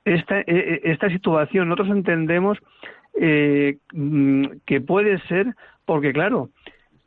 [0.04, 1.68] esta, e, e, esta situación.
[1.68, 2.58] Nosotros entendemos
[3.18, 5.54] eh, mm, que puede ser,
[5.84, 6.50] porque claro,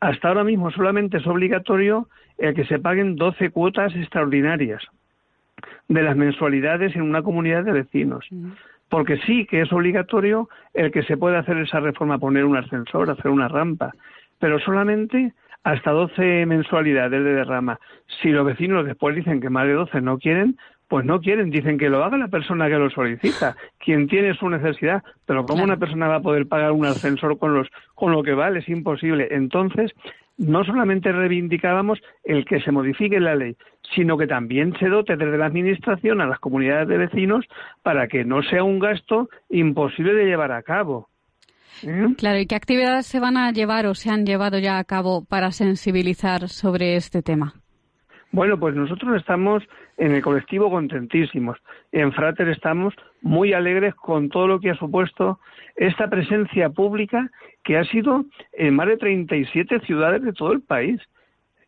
[0.00, 4.82] hasta ahora mismo solamente es obligatorio el que se paguen 12 cuotas extraordinarias
[5.88, 8.26] de las mensualidades en una comunidad de vecinos.
[8.88, 13.10] Porque sí que es obligatorio el que se pueda hacer esa reforma, poner un ascensor,
[13.10, 13.92] hacer una rampa,
[14.38, 15.32] pero solamente
[15.62, 17.78] hasta 12 mensualidades de derrama.
[18.20, 20.56] Si los vecinos después dicen que más de 12 no quieren,
[20.94, 24.48] pues no quieren, dicen que lo haga la persona que lo solicita, quien tiene su
[24.48, 27.66] necesidad, pero ¿cómo una persona va a poder pagar un ascensor con, los,
[27.96, 28.60] con lo que vale?
[28.60, 29.26] Es imposible.
[29.32, 29.90] Entonces,
[30.38, 33.56] no solamente reivindicábamos el que se modifique la ley,
[33.96, 37.44] sino que también se dote desde la Administración a las comunidades de vecinos
[37.82, 41.08] para que no sea un gasto imposible de llevar a cabo.
[41.82, 42.06] ¿Eh?
[42.16, 45.24] Claro, ¿y qué actividades se van a llevar o se han llevado ya a cabo
[45.24, 47.63] para sensibilizar sobre este tema?
[48.34, 49.62] Bueno, pues nosotros estamos
[49.96, 51.56] en el colectivo contentísimos.
[51.92, 55.38] En Frater estamos muy alegres con todo lo que ha supuesto
[55.76, 57.30] esta presencia pública
[57.62, 61.00] que ha sido en más de 37 ciudades de todo el país,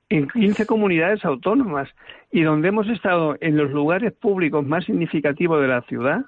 [0.08, 1.88] en 15 comunidades autónomas,
[2.32, 6.24] y donde hemos estado en los lugares públicos más significativos de la ciudad,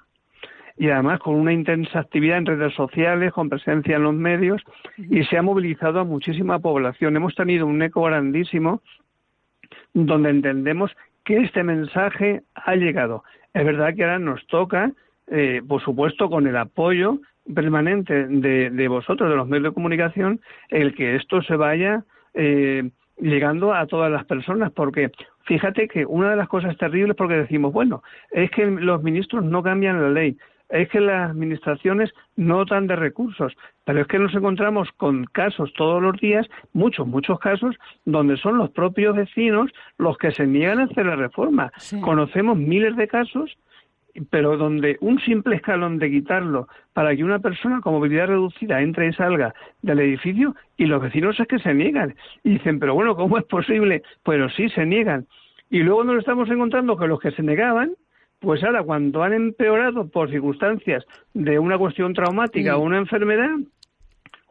[0.77, 4.61] y además con una intensa actividad en redes sociales, con presencia en los medios,
[4.95, 7.17] y se ha movilizado a muchísima población.
[7.17, 8.81] Hemos tenido un eco grandísimo
[9.93, 10.91] donde entendemos
[11.23, 13.23] que este mensaje ha llegado.
[13.53, 14.91] Es verdad que ahora nos toca,
[15.27, 17.19] eh, por supuesto, con el apoyo
[17.53, 23.73] permanente de, vosotros, de los medios de comunicación, el que esto se vaya eh, llegando
[23.73, 25.11] a todas las personas, porque
[25.45, 29.63] fíjate que una de las cosas terribles, porque decimos, bueno, es que los ministros no
[29.63, 30.37] cambian la ley,
[30.69, 33.53] es que las administraciones no dan de recursos,
[33.85, 38.57] pero es que nos encontramos con casos todos los días, muchos, muchos casos, donde son
[38.57, 41.71] los propios vecinos los que se niegan a hacer la reforma.
[42.01, 43.57] Conocemos miles de casos,
[44.29, 49.07] pero donde un simple escalón de quitarlo para que una persona con movilidad reducida entre
[49.07, 52.15] y salga del edificio y los vecinos es que se niegan.
[52.43, 54.03] Y dicen, pero bueno, ¿cómo es posible?
[54.23, 55.27] Pero sí, se niegan.
[55.69, 57.91] Y luego nos estamos encontrando que los que se negaban
[58.39, 63.57] pues ahora, cuando han empeorado por circunstancias de una cuestión traumática o una enfermedad,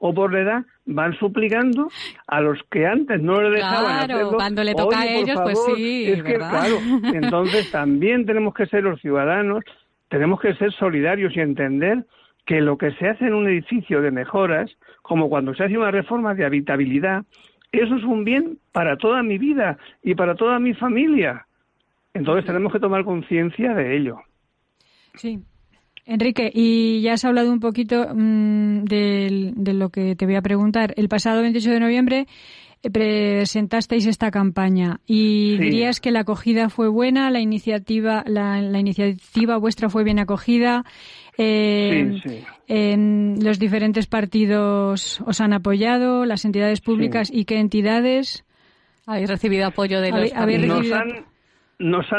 [0.01, 1.89] o por la edad, van suplicando
[2.27, 6.05] a los que antes no les dejaban claro, cuando le toca a ellos, pues sí,
[6.07, 6.77] es que, claro,
[7.15, 9.65] entonces también tenemos que ser los ciudadanos,
[10.09, 12.05] tenemos que ser solidarios y entender
[12.47, 14.71] que lo que se hace en un edificio de mejoras,
[15.03, 17.25] como cuando se hace una reforma de habitabilidad,
[17.73, 21.48] eso es un bien para toda mi vida y para toda mi familia.
[22.15, 24.19] Entonces tenemos que tomar conciencia de ello.
[25.15, 25.41] Sí.
[26.09, 30.95] Enrique, y ya has hablado un poquito mm, de, lo que te voy a preguntar.
[30.97, 32.27] El pasado 28 de noviembre
[32.83, 39.59] eh, presentasteis esta campaña y dirías que la acogida fue buena, la iniciativa, la, iniciativa
[39.59, 40.87] vuestra fue bien acogida.
[41.37, 43.45] Eh, sí, sí.
[43.45, 48.47] los diferentes partidos os han apoyado, las entidades públicas y qué entidades
[49.05, 51.27] habéis recibido apoyo de los nos han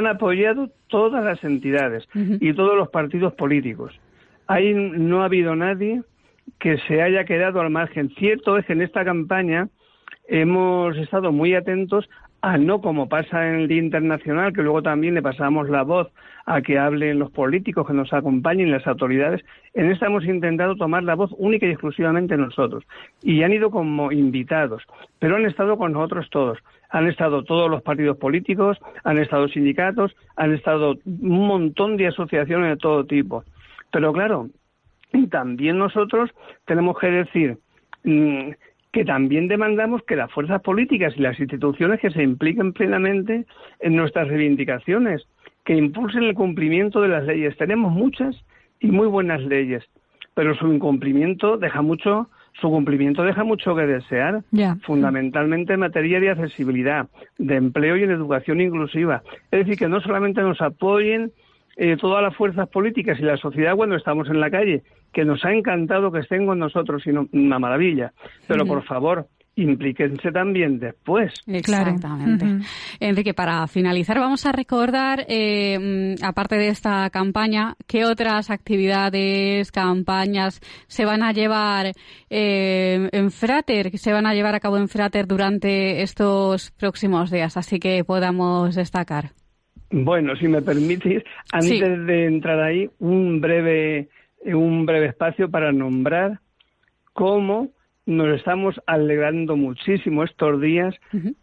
[0.07, 3.99] apoyado todas las entidades y todos los partidos políticos.
[4.47, 6.01] Ahí no ha habido nadie
[6.59, 8.09] que se haya quedado al margen.
[8.17, 9.67] Cierto es que en esta campaña
[10.27, 12.09] hemos estado muy atentos
[12.41, 16.09] a no como pasa en el Día Internacional, que luego también le pasamos la voz
[16.45, 19.43] a que hablen los políticos, que nos acompañen las autoridades.
[19.73, 22.83] En esta hemos intentado tomar la voz única y exclusivamente nosotros.
[23.21, 24.83] Y han ido como invitados,
[25.19, 26.57] pero han estado con nosotros todos.
[26.89, 32.69] Han estado todos los partidos políticos, han estado sindicatos, han estado un montón de asociaciones
[32.69, 33.43] de todo tipo.
[33.91, 34.49] Pero claro,
[35.29, 36.31] también nosotros
[36.65, 37.57] tenemos que decir
[38.03, 38.51] mm,
[38.91, 43.45] que también demandamos que las fuerzas políticas y las instituciones que se impliquen plenamente
[43.79, 45.27] en nuestras reivindicaciones,
[45.63, 47.55] que impulsen el cumplimiento de las leyes.
[47.57, 48.35] Tenemos muchas
[48.79, 49.83] y muy buenas leyes,
[50.33, 52.29] pero su incumplimiento deja mucho,
[52.59, 54.43] su cumplimiento deja mucho que desear,
[54.81, 59.21] fundamentalmente en materia de accesibilidad, de empleo y en educación inclusiva.
[59.51, 61.31] Es decir, que no solamente nos apoyen
[61.77, 64.81] eh, todas las fuerzas políticas y la sociedad cuando estamos en la calle,
[65.11, 68.13] que nos ha encantado que estén con nosotros, sino una maravilla.
[68.47, 69.27] Pero por favor,
[69.61, 71.33] implíquense también después.
[71.47, 72.65] Exactamente.
[72.99, 80.61] Enrique, para finalizar, vamos a recordar, eh, aparte de esta campaña, qué otras actividades, campañas
[80.87, 81.93] se van a llevar
[82.29, 87.57] eh, en Frater, se van a llevar a cabo en Frater durante estos próximos días,
[87.57, 89.31] así que podamos destacar.
[89.91, 94.09] Bueno, si me permitís, antes de entrar ahí, un breve
[94.45, 96.39] un breve espacio para nombrar
[97.13, 97.69] cómo
[98.05, 100.95] nos estamos alegrando muchísimo estos días,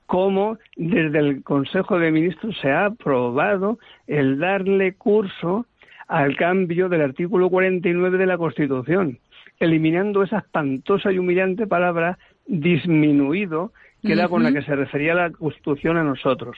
[0.06, 5.66] cómo desde el Consejo de Ministros se ha aprobado el darle curso
[6.08, 9.18] al cambio del artículo 49 de la Constitución,
[9.60, 13.72] eliminando esa espantosa y humillante palabra disminuido,
[14.02, 16.56] que era con la que se refería la Constitución a nosotros.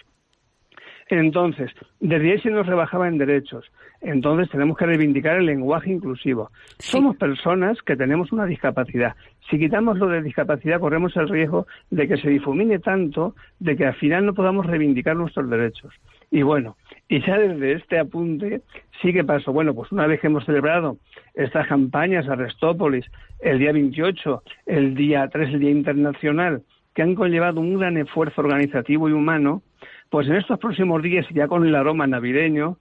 [1.11, 3.71] Entonces, desde ahí se nos rebajaba en derechos.
[4.01, 6.51] Entonces tenemos que reivindicar el lenguaje inclusivo.
[6.79, 9.17] Somos personas que tenemos una discapacidad.
[9.51, 13.87] Si quitamos lo de discapacidad, corremos el riesgo de que se difumine tanto de que
[13.87, 15.95] al final no podamos reivindicar nuestros derechos.
[16.31, 16.77] Y bueno,
[17.09, 18.61] y ya desde este apunte
[19.01, 19.53] sí que pasó.
[19.53, 20.99] Bueno, pues una vez que hemos celebrado
[21.35, 23.07] estas campañas, Arestópolis,
[23.41, 26.63] el día 28, el día 3, el Día Internacional,
[26.95, 29.63] que han conllevado un gran esfuerzo organizativo y humano,
[30.11, 32.79] pues en estos próximos días, ya con el aroma navideño,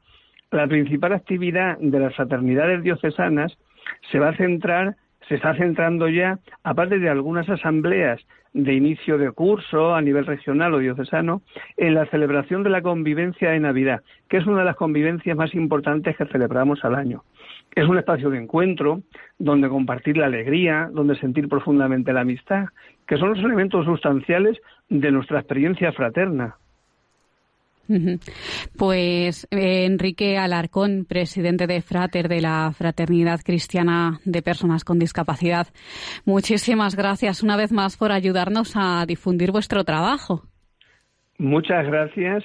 [0.51, 3.57] la principal actividad de las fraternidades diocesanas
[4.11, 4.95] se va a centrar,
[5.27, 8.21] se está centrando ya, aparte de algunas asambleas
[8.53, 11.41] de inicio de curso a nivel regional o diocesano,
[11.75, 15.53] en la celebración de la convivencia de Navidad, que es una de las convivencias más
[15.53, 17.23] importantes que celebramos al año.
[17.75, 19.01] Es un espacio de encuentro
[19.37, 22.65] donde compartir la alegría, donde sentir profundamente la amistad,
[23.05, 24.57] que son los elementos sustanciales
[24.89, 26.55] de nuestra experiencia fraterna.
[28.77, 35.67] Pues eh, Enrique Alarcón, presidente de Frater de la Fraternidad Cristiana de Personas con Discapacidad,
[36.25, 40.43] muchísimas gracias una vez más por ayudarnos a difundir vuestro trabajo.
[41.37, 42.43] Muchas gracias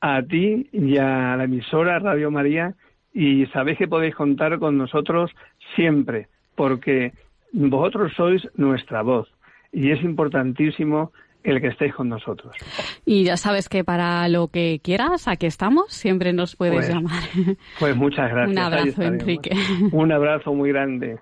[0.00, 2.74] a ti y a la emisora Radio María
[3.12, 5.30] y sabéis que podéis contar con nosotros
[5.74, 7.12] siempre porque
[7.52, 9.28] vosotros sois nuestra voz
[9.72, 11.12] y es importantísimo
[11.42, 12.54] el que estéis con nosotros.
[13.04, 17.22] Y ya sabes que para lo que quieras, aquí estamos, siempre nos puedes pues, llamar.
[17.78, 18.50] Pues muchas gracias.
[18.50, 19.50] Un abrazo, Enrique.
[19.92, 21.18] Un abrazo muy grande.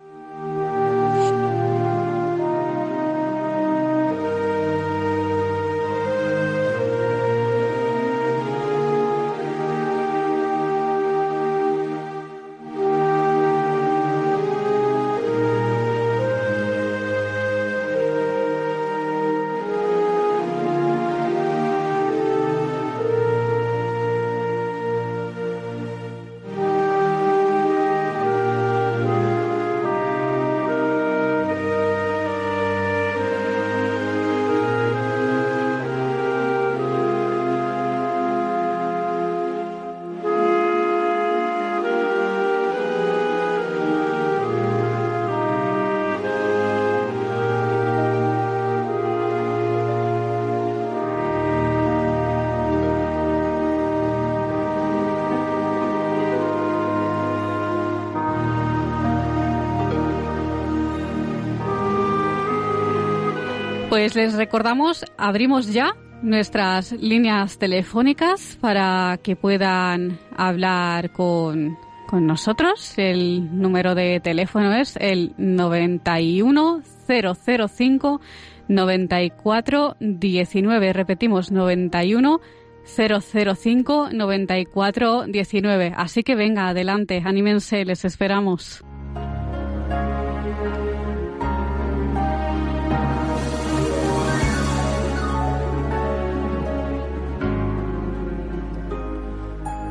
[64.08, 72.94] Pues les recordamos, abrimos ya nuestras líneas telefónicas para que puedan hablar con, con nosotros.
[72.96, 78.20] El número de teléfono es el 91005
[78.66, 80.92] 9419.
[80.94, 82.40] Repetimos, 91
[82.86, 85.92] 005 9419.
[85.94, 88.82] Así que venga, adelante, anímense, les esperamos.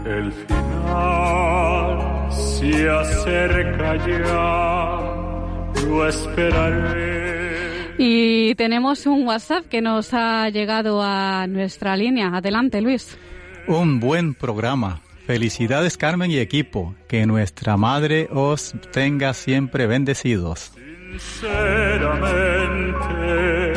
[0.08, 2.00] El final
[2.32, 5.00] se acerca ya,
[5.86, 7.58] lo esperaré.
[7.98, 12.30] Y tenemos un WhatsApp que nos ha llegado a nuestra línea.
[12.34, 13.18] Adelante, Luis.
[13.68, 15.02] Un buen programa.
[15.26, 16.96] Felicidades Carmen y equipo.
[17.10, 20.72] Que nuestra Madre os tenga siempre bendecidos.
[21.12, 23.74] Sinceramente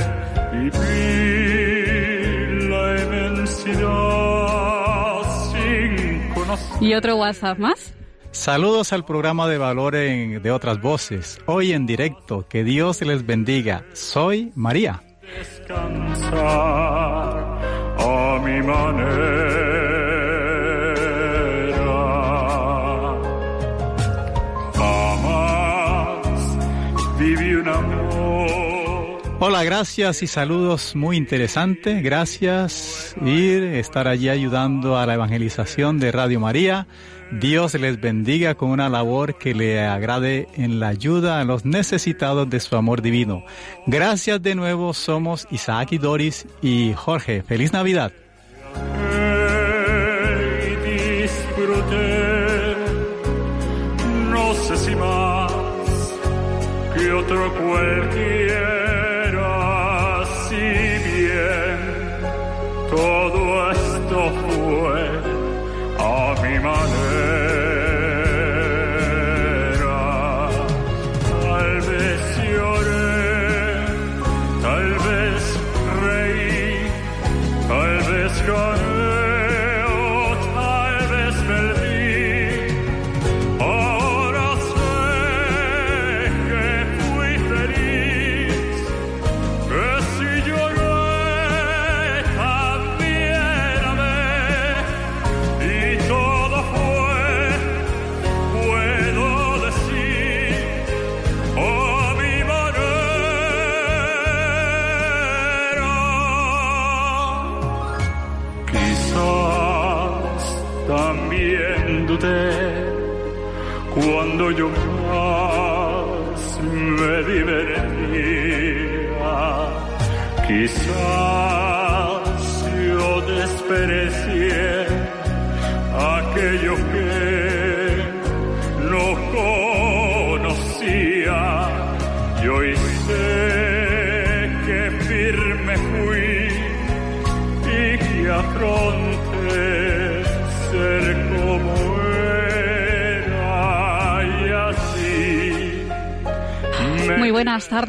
[6.80, 7.94] ¿Y otro WhatsApp más?
[8.32, 11.38] Saludos al programa de valor en- de otras voces.
[11.46, 12.46] Hoy en directo.
[12.48, 13.84] Que Dios les bendiga.
[13.92, 15.02] Soy María.
[15.38, 16.34] descansar
[17.98, 19.69] a mi manera.
[29.42, 32.02] Hola, gracias y saludos muy interesantes.
[32.02, 36.86] Gracias ir, estar allí ayudando a la evangelización de Radio María.
[37.32, 42.50] Dios les bendiga con una labor que le agrade en la ayuda a los necesitados
[42.50, 43.42] de su amor divino.
[43.86, 47.42] Gracias de nuevo, somos Isaac y Doris y Jorge.
[47.42, 48.12] Feliz Navidad.
[50.66, 52.76] y disfruté,
[54.30, 55.50] no sé si más
[56.94, 58.19] que otro cualquiera,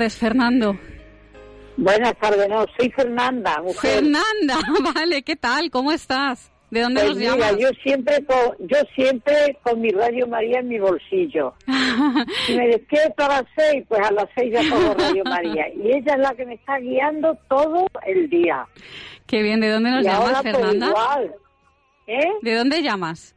[0.02, 0.80] tardes, Fernando.
[1.78, 3.92] Buenas tardes, no, soy Fernanda, mujer.
[4.04, 4.60] Fernanda,
[4.96, 5.70] vale, ¿qué tal?
[5.72, 6.52] ¿Cómo estás?
[6.72, 7.58] ¿De dónde Pues nos mira, llamas?
[7.60, 11.54] yo siempre con, yo siempre con mi Radio María en mi bolsillo.
[12.48, 15.66] Si me despierto a las seis, pues a las seis ya pongo Radio María.
[15.76, 18.66] Y ella es la que me está guiando todo el día.
[19.28, 20.88] Qué bien, ¿de dónde nos y llamas, ahora pues Fernanda?
[20.88, 21.36] igual.
[22.08, 22.30] ¿Eh?
[22.42, 23.36] ¿De dónde llamas?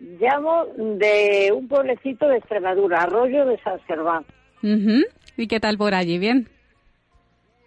[0.00, 4.24] Llamo de un pueblecito de Extremadura, Arroyo de San Serván.
[4.62, 5.02] Ujú.
[5.36, 6.18] ¿Y qué tal por allí?
[6.18, 6.48] ¿Bien?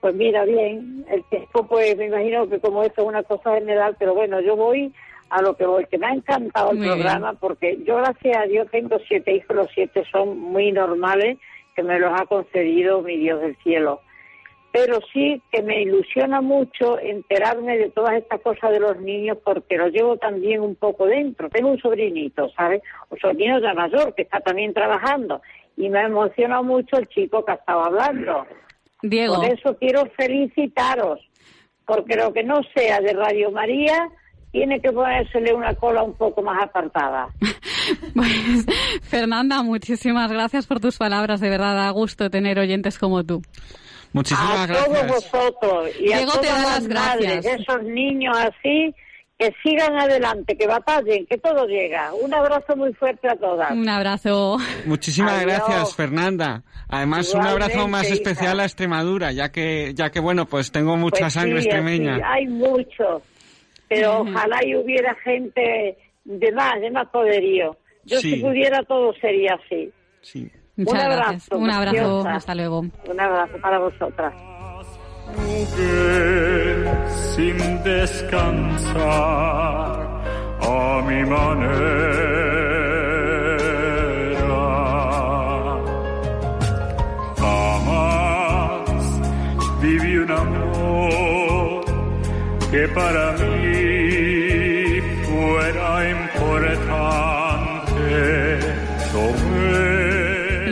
[0.01, 3.95] Pues mira, bien, el tiempo, pues me imagino que como esto es una cosa general,
[3.99, 4.93] pero bueno, yo voy
[5.29, 6.99] a lo que voy, que me ha encantado el Muy bien.
[6.99, 11.37] programa, porque yo, gracias a Dios, tengo siete hijos, los siete son muy normales,
[11.75, 14.01] que me los ha concedido mi Dios del cielo.
[14.71, 19.77] Pero sí que me ilusiona mucho enterarme de todas estas cosas de los niños, porque
[19.77, 21.49] los llevo también un poco dentro.
[21.49, 22.81] Tengo un sobrinito, ¿sabes?
[23.09, 25.41] Un sobrino ya mayor, que está también trabajando,
[25.79, 28.45] y me emociona mucho el chico que estaba hablando.
[29.01, 29.35] Diego.
[29.35, 31.19] Por eso quiero felicitaros,
[31.85, 34.09] porque lo que no sea de Radio María
[34.51, 37.29] tiene que ponérsele una cola un poco más apartada.
[38.13, 38.67] Pues,
[39.01, 41.39] Fernanda, muchísimas gracias por tus palabras.
[41.39, 43.41] De verdad, da gusto tener oyentes como tú.
[44.13, 44.85] Muchísimas a gracias.
[44.85, 47.61] todos vosotros y Diego a te todas da las las madres, gracias.
[47.61, 48.93] esos niños así,
[49.39, 52.11] que sigan adelante, que batallen, que todo llega.
[52.13, 53.71] Un abrazo muy fuerte a todas.
[53.71, 54.57] Un abrazo.
[54.85, 55.45] Muchísimas Adiós.
[55.65, 56.61] gracias, Fernanda.
[56.89, 58.63] Además, un abrazo más especial hija.
[58.63, 62.15] a Extremadura, ya que, ya que bueno, pues tengo mucha Pues sangre sí, extremeña.
[62.15, 63.21] así, hay mucho,
[63.87, 67.77] pero ojalá y hubiera gente de más, de más poderío.
[68.03, 68.35] Yo Sí.
[68.35, 69.89] si pudiera todo sería así.
[70.75, 71.19] Muchas un gracias.
[71.51, 71.91] abrazo, Un abrazo.
[71.95, 72.31] preciosa.
[72.35, 72.79] Hasta luego.
[72.79, 74.33] Un abrazo para vosotras.
[75.35, 76.85] Jugué
[77.33, 78.99] sin descansar
[80.61, 82.09] a mi manera.
[87.37, 88.91] Jamás
[89.81, 91.85] viví un amor
[92.71, 93.58] que para mí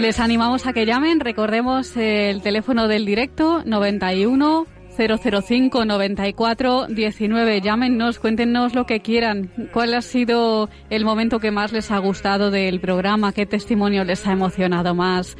[0.07, 1.19] Les animamos a que llamen.
[1.19, 4.65] Recordemos el teléfono del directo 91
[4.97, 7.59] 005 94 19.
[7.59, 9.51] Llámenos, cuéntenos lo que quieran.
[9.73, 13.33] ¿Cuál ha sido el momento que más les ha gustado del programa?
[13.33, 15.35] ¿Qué testimonio les ha emocionado más?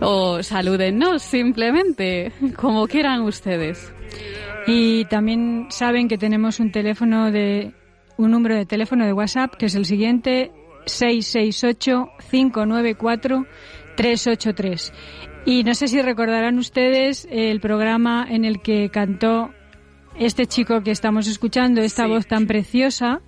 [0.00, 3.94] O salúdennos simplemente, como quieran ustedes.
[4.66, 7.72] Y también saben que tenemos un teléfono de
[8.16, 10.50] un número de teléfono de WhatsApp que es el siguiente
[10.86, 13.46] 668 594
[13.96, 14.92] 383.
[15.44, 19.50] Y no sé si recordarán ustedes el programa en el que cantó
[20.18, 23.20] este chico que estamos escuchando, esta voz tan preciosa,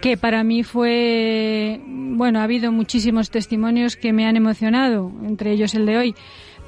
[0.00, 5.74] que para mí fue, bueno, ha habido muchísimos testimonios que me han emocionado, entre ellos
[5.74, 6.14] el de hoy,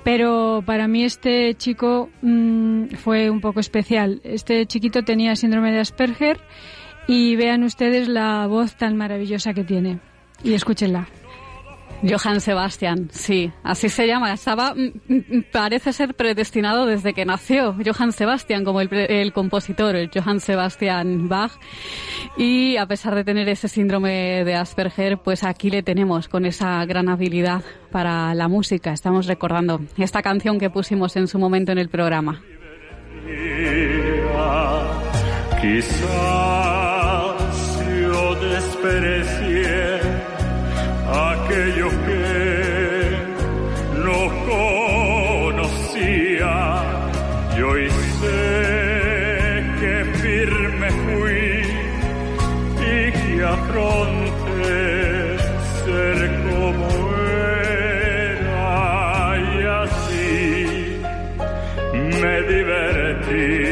[0.04, 4.20] pero para mí este chico mmm, fue un poco especial.
[4.24, 6.40] Este chiquito tenía síndrome de Asperger
[7.06, 10.00] y vean ustedes la voz tan maravillosa que tiene.
[10.42, 11.08] Y escúchenla.
[12.02, 14.32] Johann Sebastian, sí, así se llama.
[14.32, 14.74] Estaba,
[15.52, 17.76] parece ser predestinado desde que nació.
[17.84, 21.52] Johann Sebastian, como el, el, compositor, el Johann Sebastian Bach.
[22.36, 26.84] Y a pesar de tener ese síndrome de Asperger, pues aquí le tenemos con esa
[26.86, 28.92] gran habilidad para la música.
[28.92, 32.42] Estamos recordando esta canción que pusimos en su momento en el programa.
[35.60, 36.00] Quizás
[38.02, 38.34] yo
[41.50, 43.10] aquello que
[44.04, 44.20] no
[45.56, 46.54] conocía.
[47.58, 48.38] Yo hice
[49.80, 51.46] que firme fui
[52.78, 54.80] y que afronté
[55.84, 56.88] ser como
[57.66, 61.02] era y así
[62.22, 63.69] me divertí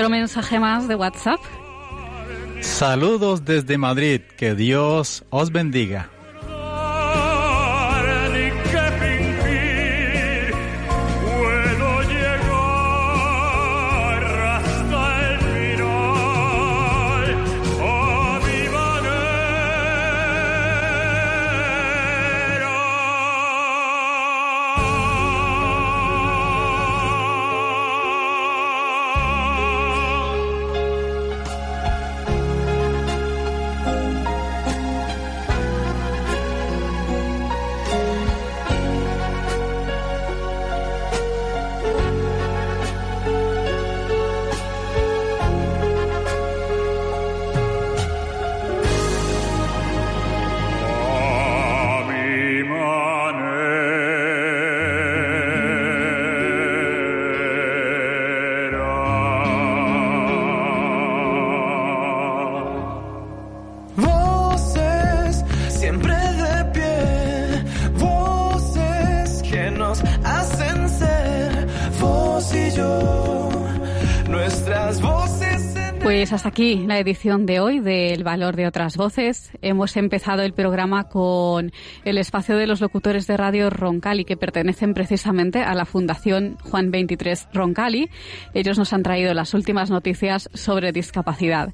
[0.00, 1.40] Otro mensaje más de WhatsApp.
[2.62, 4.22] Saludos desde Madrid.
[4.38, 6.08] Que Dios os bendiga.
[76.60, 79.52] Pues hasta aquí la edición de hoy del Valor de otras voces.
[79.62, 81.70] Hemos empezado el programa con
[82.04, 86.90] el espacio de los locutores de radio Roncali, que pertenecen precisamente a la Fundación Juan
[86.90, 88.10] 23 Roncali.
[88.54, 91.72] Ellos nos han traído las últimas noticias sobre discapacidad.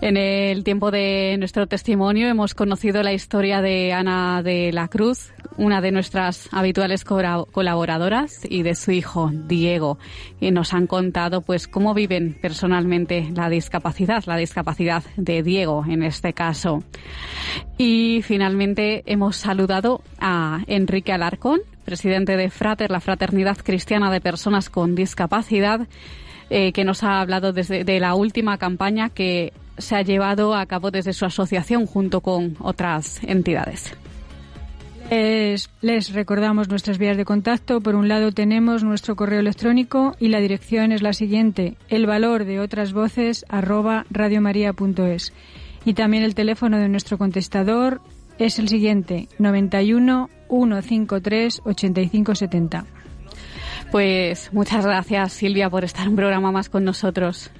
[0.00, 5.32] En el tiempo de nuestro testimonio hemos conocido la historia de Ana de la Cruz,
[5.56, 9.98] una de nuestras habituales colaboradoras, y de su hijo Diego,
[10.40, 16.02] y nos han contado pues cómo viven personalmente la discapacidad, la discapacidad de Diego en
[16.02, 16.82] este caso.
[17.76, 24.70] Y finalmente hemos saludado a Enrique Alarcón, presidente de Frater, la Fraternidad Cristiana de Personas
[24.70, 25.86] con Discapacidad,
[26.48, 30.64] eh, que nos ha hablado desde de la última campaña que se ha llevado a
[30.66, 33.94] cabo desde su asociación junto con otras entidades.
[35.10, 37.80] Les, les, recordamos nuestras vías de contacto.
[37.80, 42.44] Por un lado tenemos nuestro correo electrónico y la dirección es la siguiente, el valor
[42.44, 45.32] de otras voces arroba radiomaria.es.
[45.84, 48.00] Y también el teléfono de nuestro contestador
[48.38, 52.86] es el siguiente, 91 153 8570.
[53.90, 57.50] Pues muchas gracias Silvia por estar un programa más con nosotros.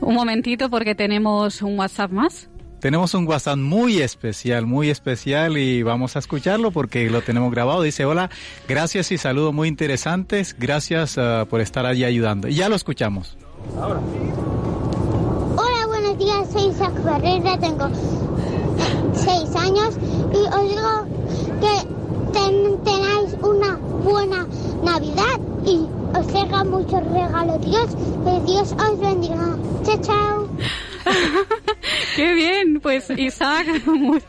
[0.00, 2.48] Un momentito porque tenemos un WhatsApp más.
[2.80, 7.82] Tenemos un WhatsApp muy especial, muy especial y vamos a escucharlo porque lo tenemos grabado.
[7.82, 8.30] Dice, hola,
[8.68, 10.54] gracias y saludos muy interesantes.
[10.58, 12.48] Gracias uh, por estar allí ayudando.
[12.48, 13.36] Y ya lo escuchamos.
[13.80, 14.00] Ahora.
[15.56, 16.48] Hola, buenos días.
[16.52, 17.88] Soy Sa Ferreira, tengo
[19.14, 19.96] seis años
[20.32, 21.06] y os digo
[21.60, 22.05] que
[22.36, 23.70] ten- tenáis una
[24.04, 24.46] buena
[24.82, 25.76] Navidad y
[26.18, 27.88] os traiga muchos regalos Dios,
[28.24, 29.56] que Dios os bendiga.
[29.84, 30.48] Chao, chao.
[32.16, 34.22] Qué bien, pues Isaac, muy-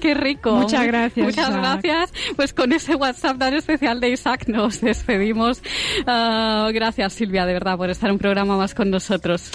[0.00, 0.52] qué rico.
[0.52, 1.60] Muchas gracias, Muchas Isaac.
[1.82, 2.12] gracias.
[2.34, 5.62] Pues con ese WhatsApp tan especial de Isaac nos despedimos.
[6.06, 9.50] Ah, gracias Silvia, de verdad, por estar un programa más con nosotros.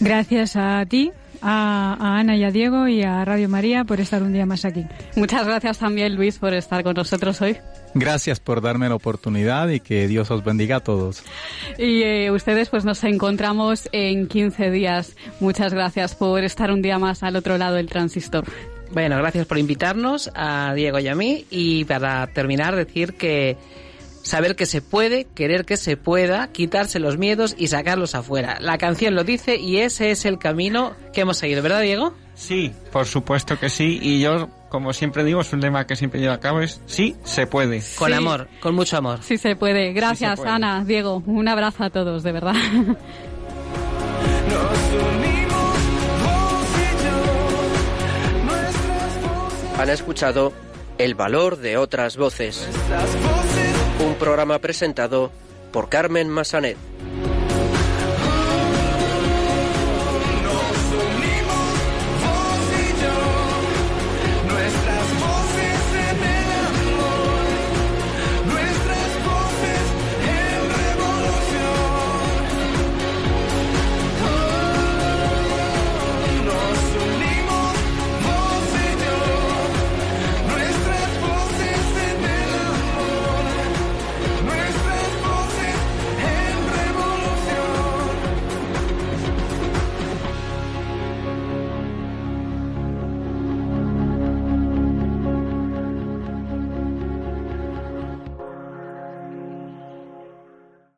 [0.00, 4.22] Gracias a ti, a, a Ana y a Diego y a Radio María por estar
[4.22, 4.84] un día más aquí.
[5.16, 7.56] Muchas gracias también Luis por estar con nosotros hoy.
[7.94, 11.22] Gracias por darme la oportunidad y que Dios os bendiga a todos.
[11.78, 15.16] Y eh, ustedes pues nos encontramos en 15 días.
[15.40, 18.44] Muchas gracias por estar un día más al otro lado del transistor.
[18.92, 21.46] Bueno, gracias por invitarnos a Diego y a mí.
[21.50, 23.56] Y para terminar, decir que
[24.26, 28.58] saber que se puede, querer que se pueda, quitarse los miedos y sacarlos afuera.
[28.60, 32.12] La canción lo dice y ese es el camino que hemos seguido, ¿verdad, Diego?
[32.34, 33.98] Sí, por supuesto que sí.
[34.02, 37.16] Y yo, como siempre digo, es un lema que siempre llevo a cabo, es sí,
[37.24, 37.82] se puede.
[37.96, 38.14] Con Sí.
[38.14, 39.20] amor, con mucho amor.
[39.22, 39.92] Sí se puede.
[39.94, 40.50] Gracias puede.
[40.50, 41.22] Ana, Diego.
[41.26, 42.54] Un abrazo a todos, de verdad.
[49.78, 50.52] Han escuchado
[50.98, 52.66] El valor de otras voces.
[53.98, 55.30] Un programa presentado
[55.72, 56.76] por Carmen Massanet.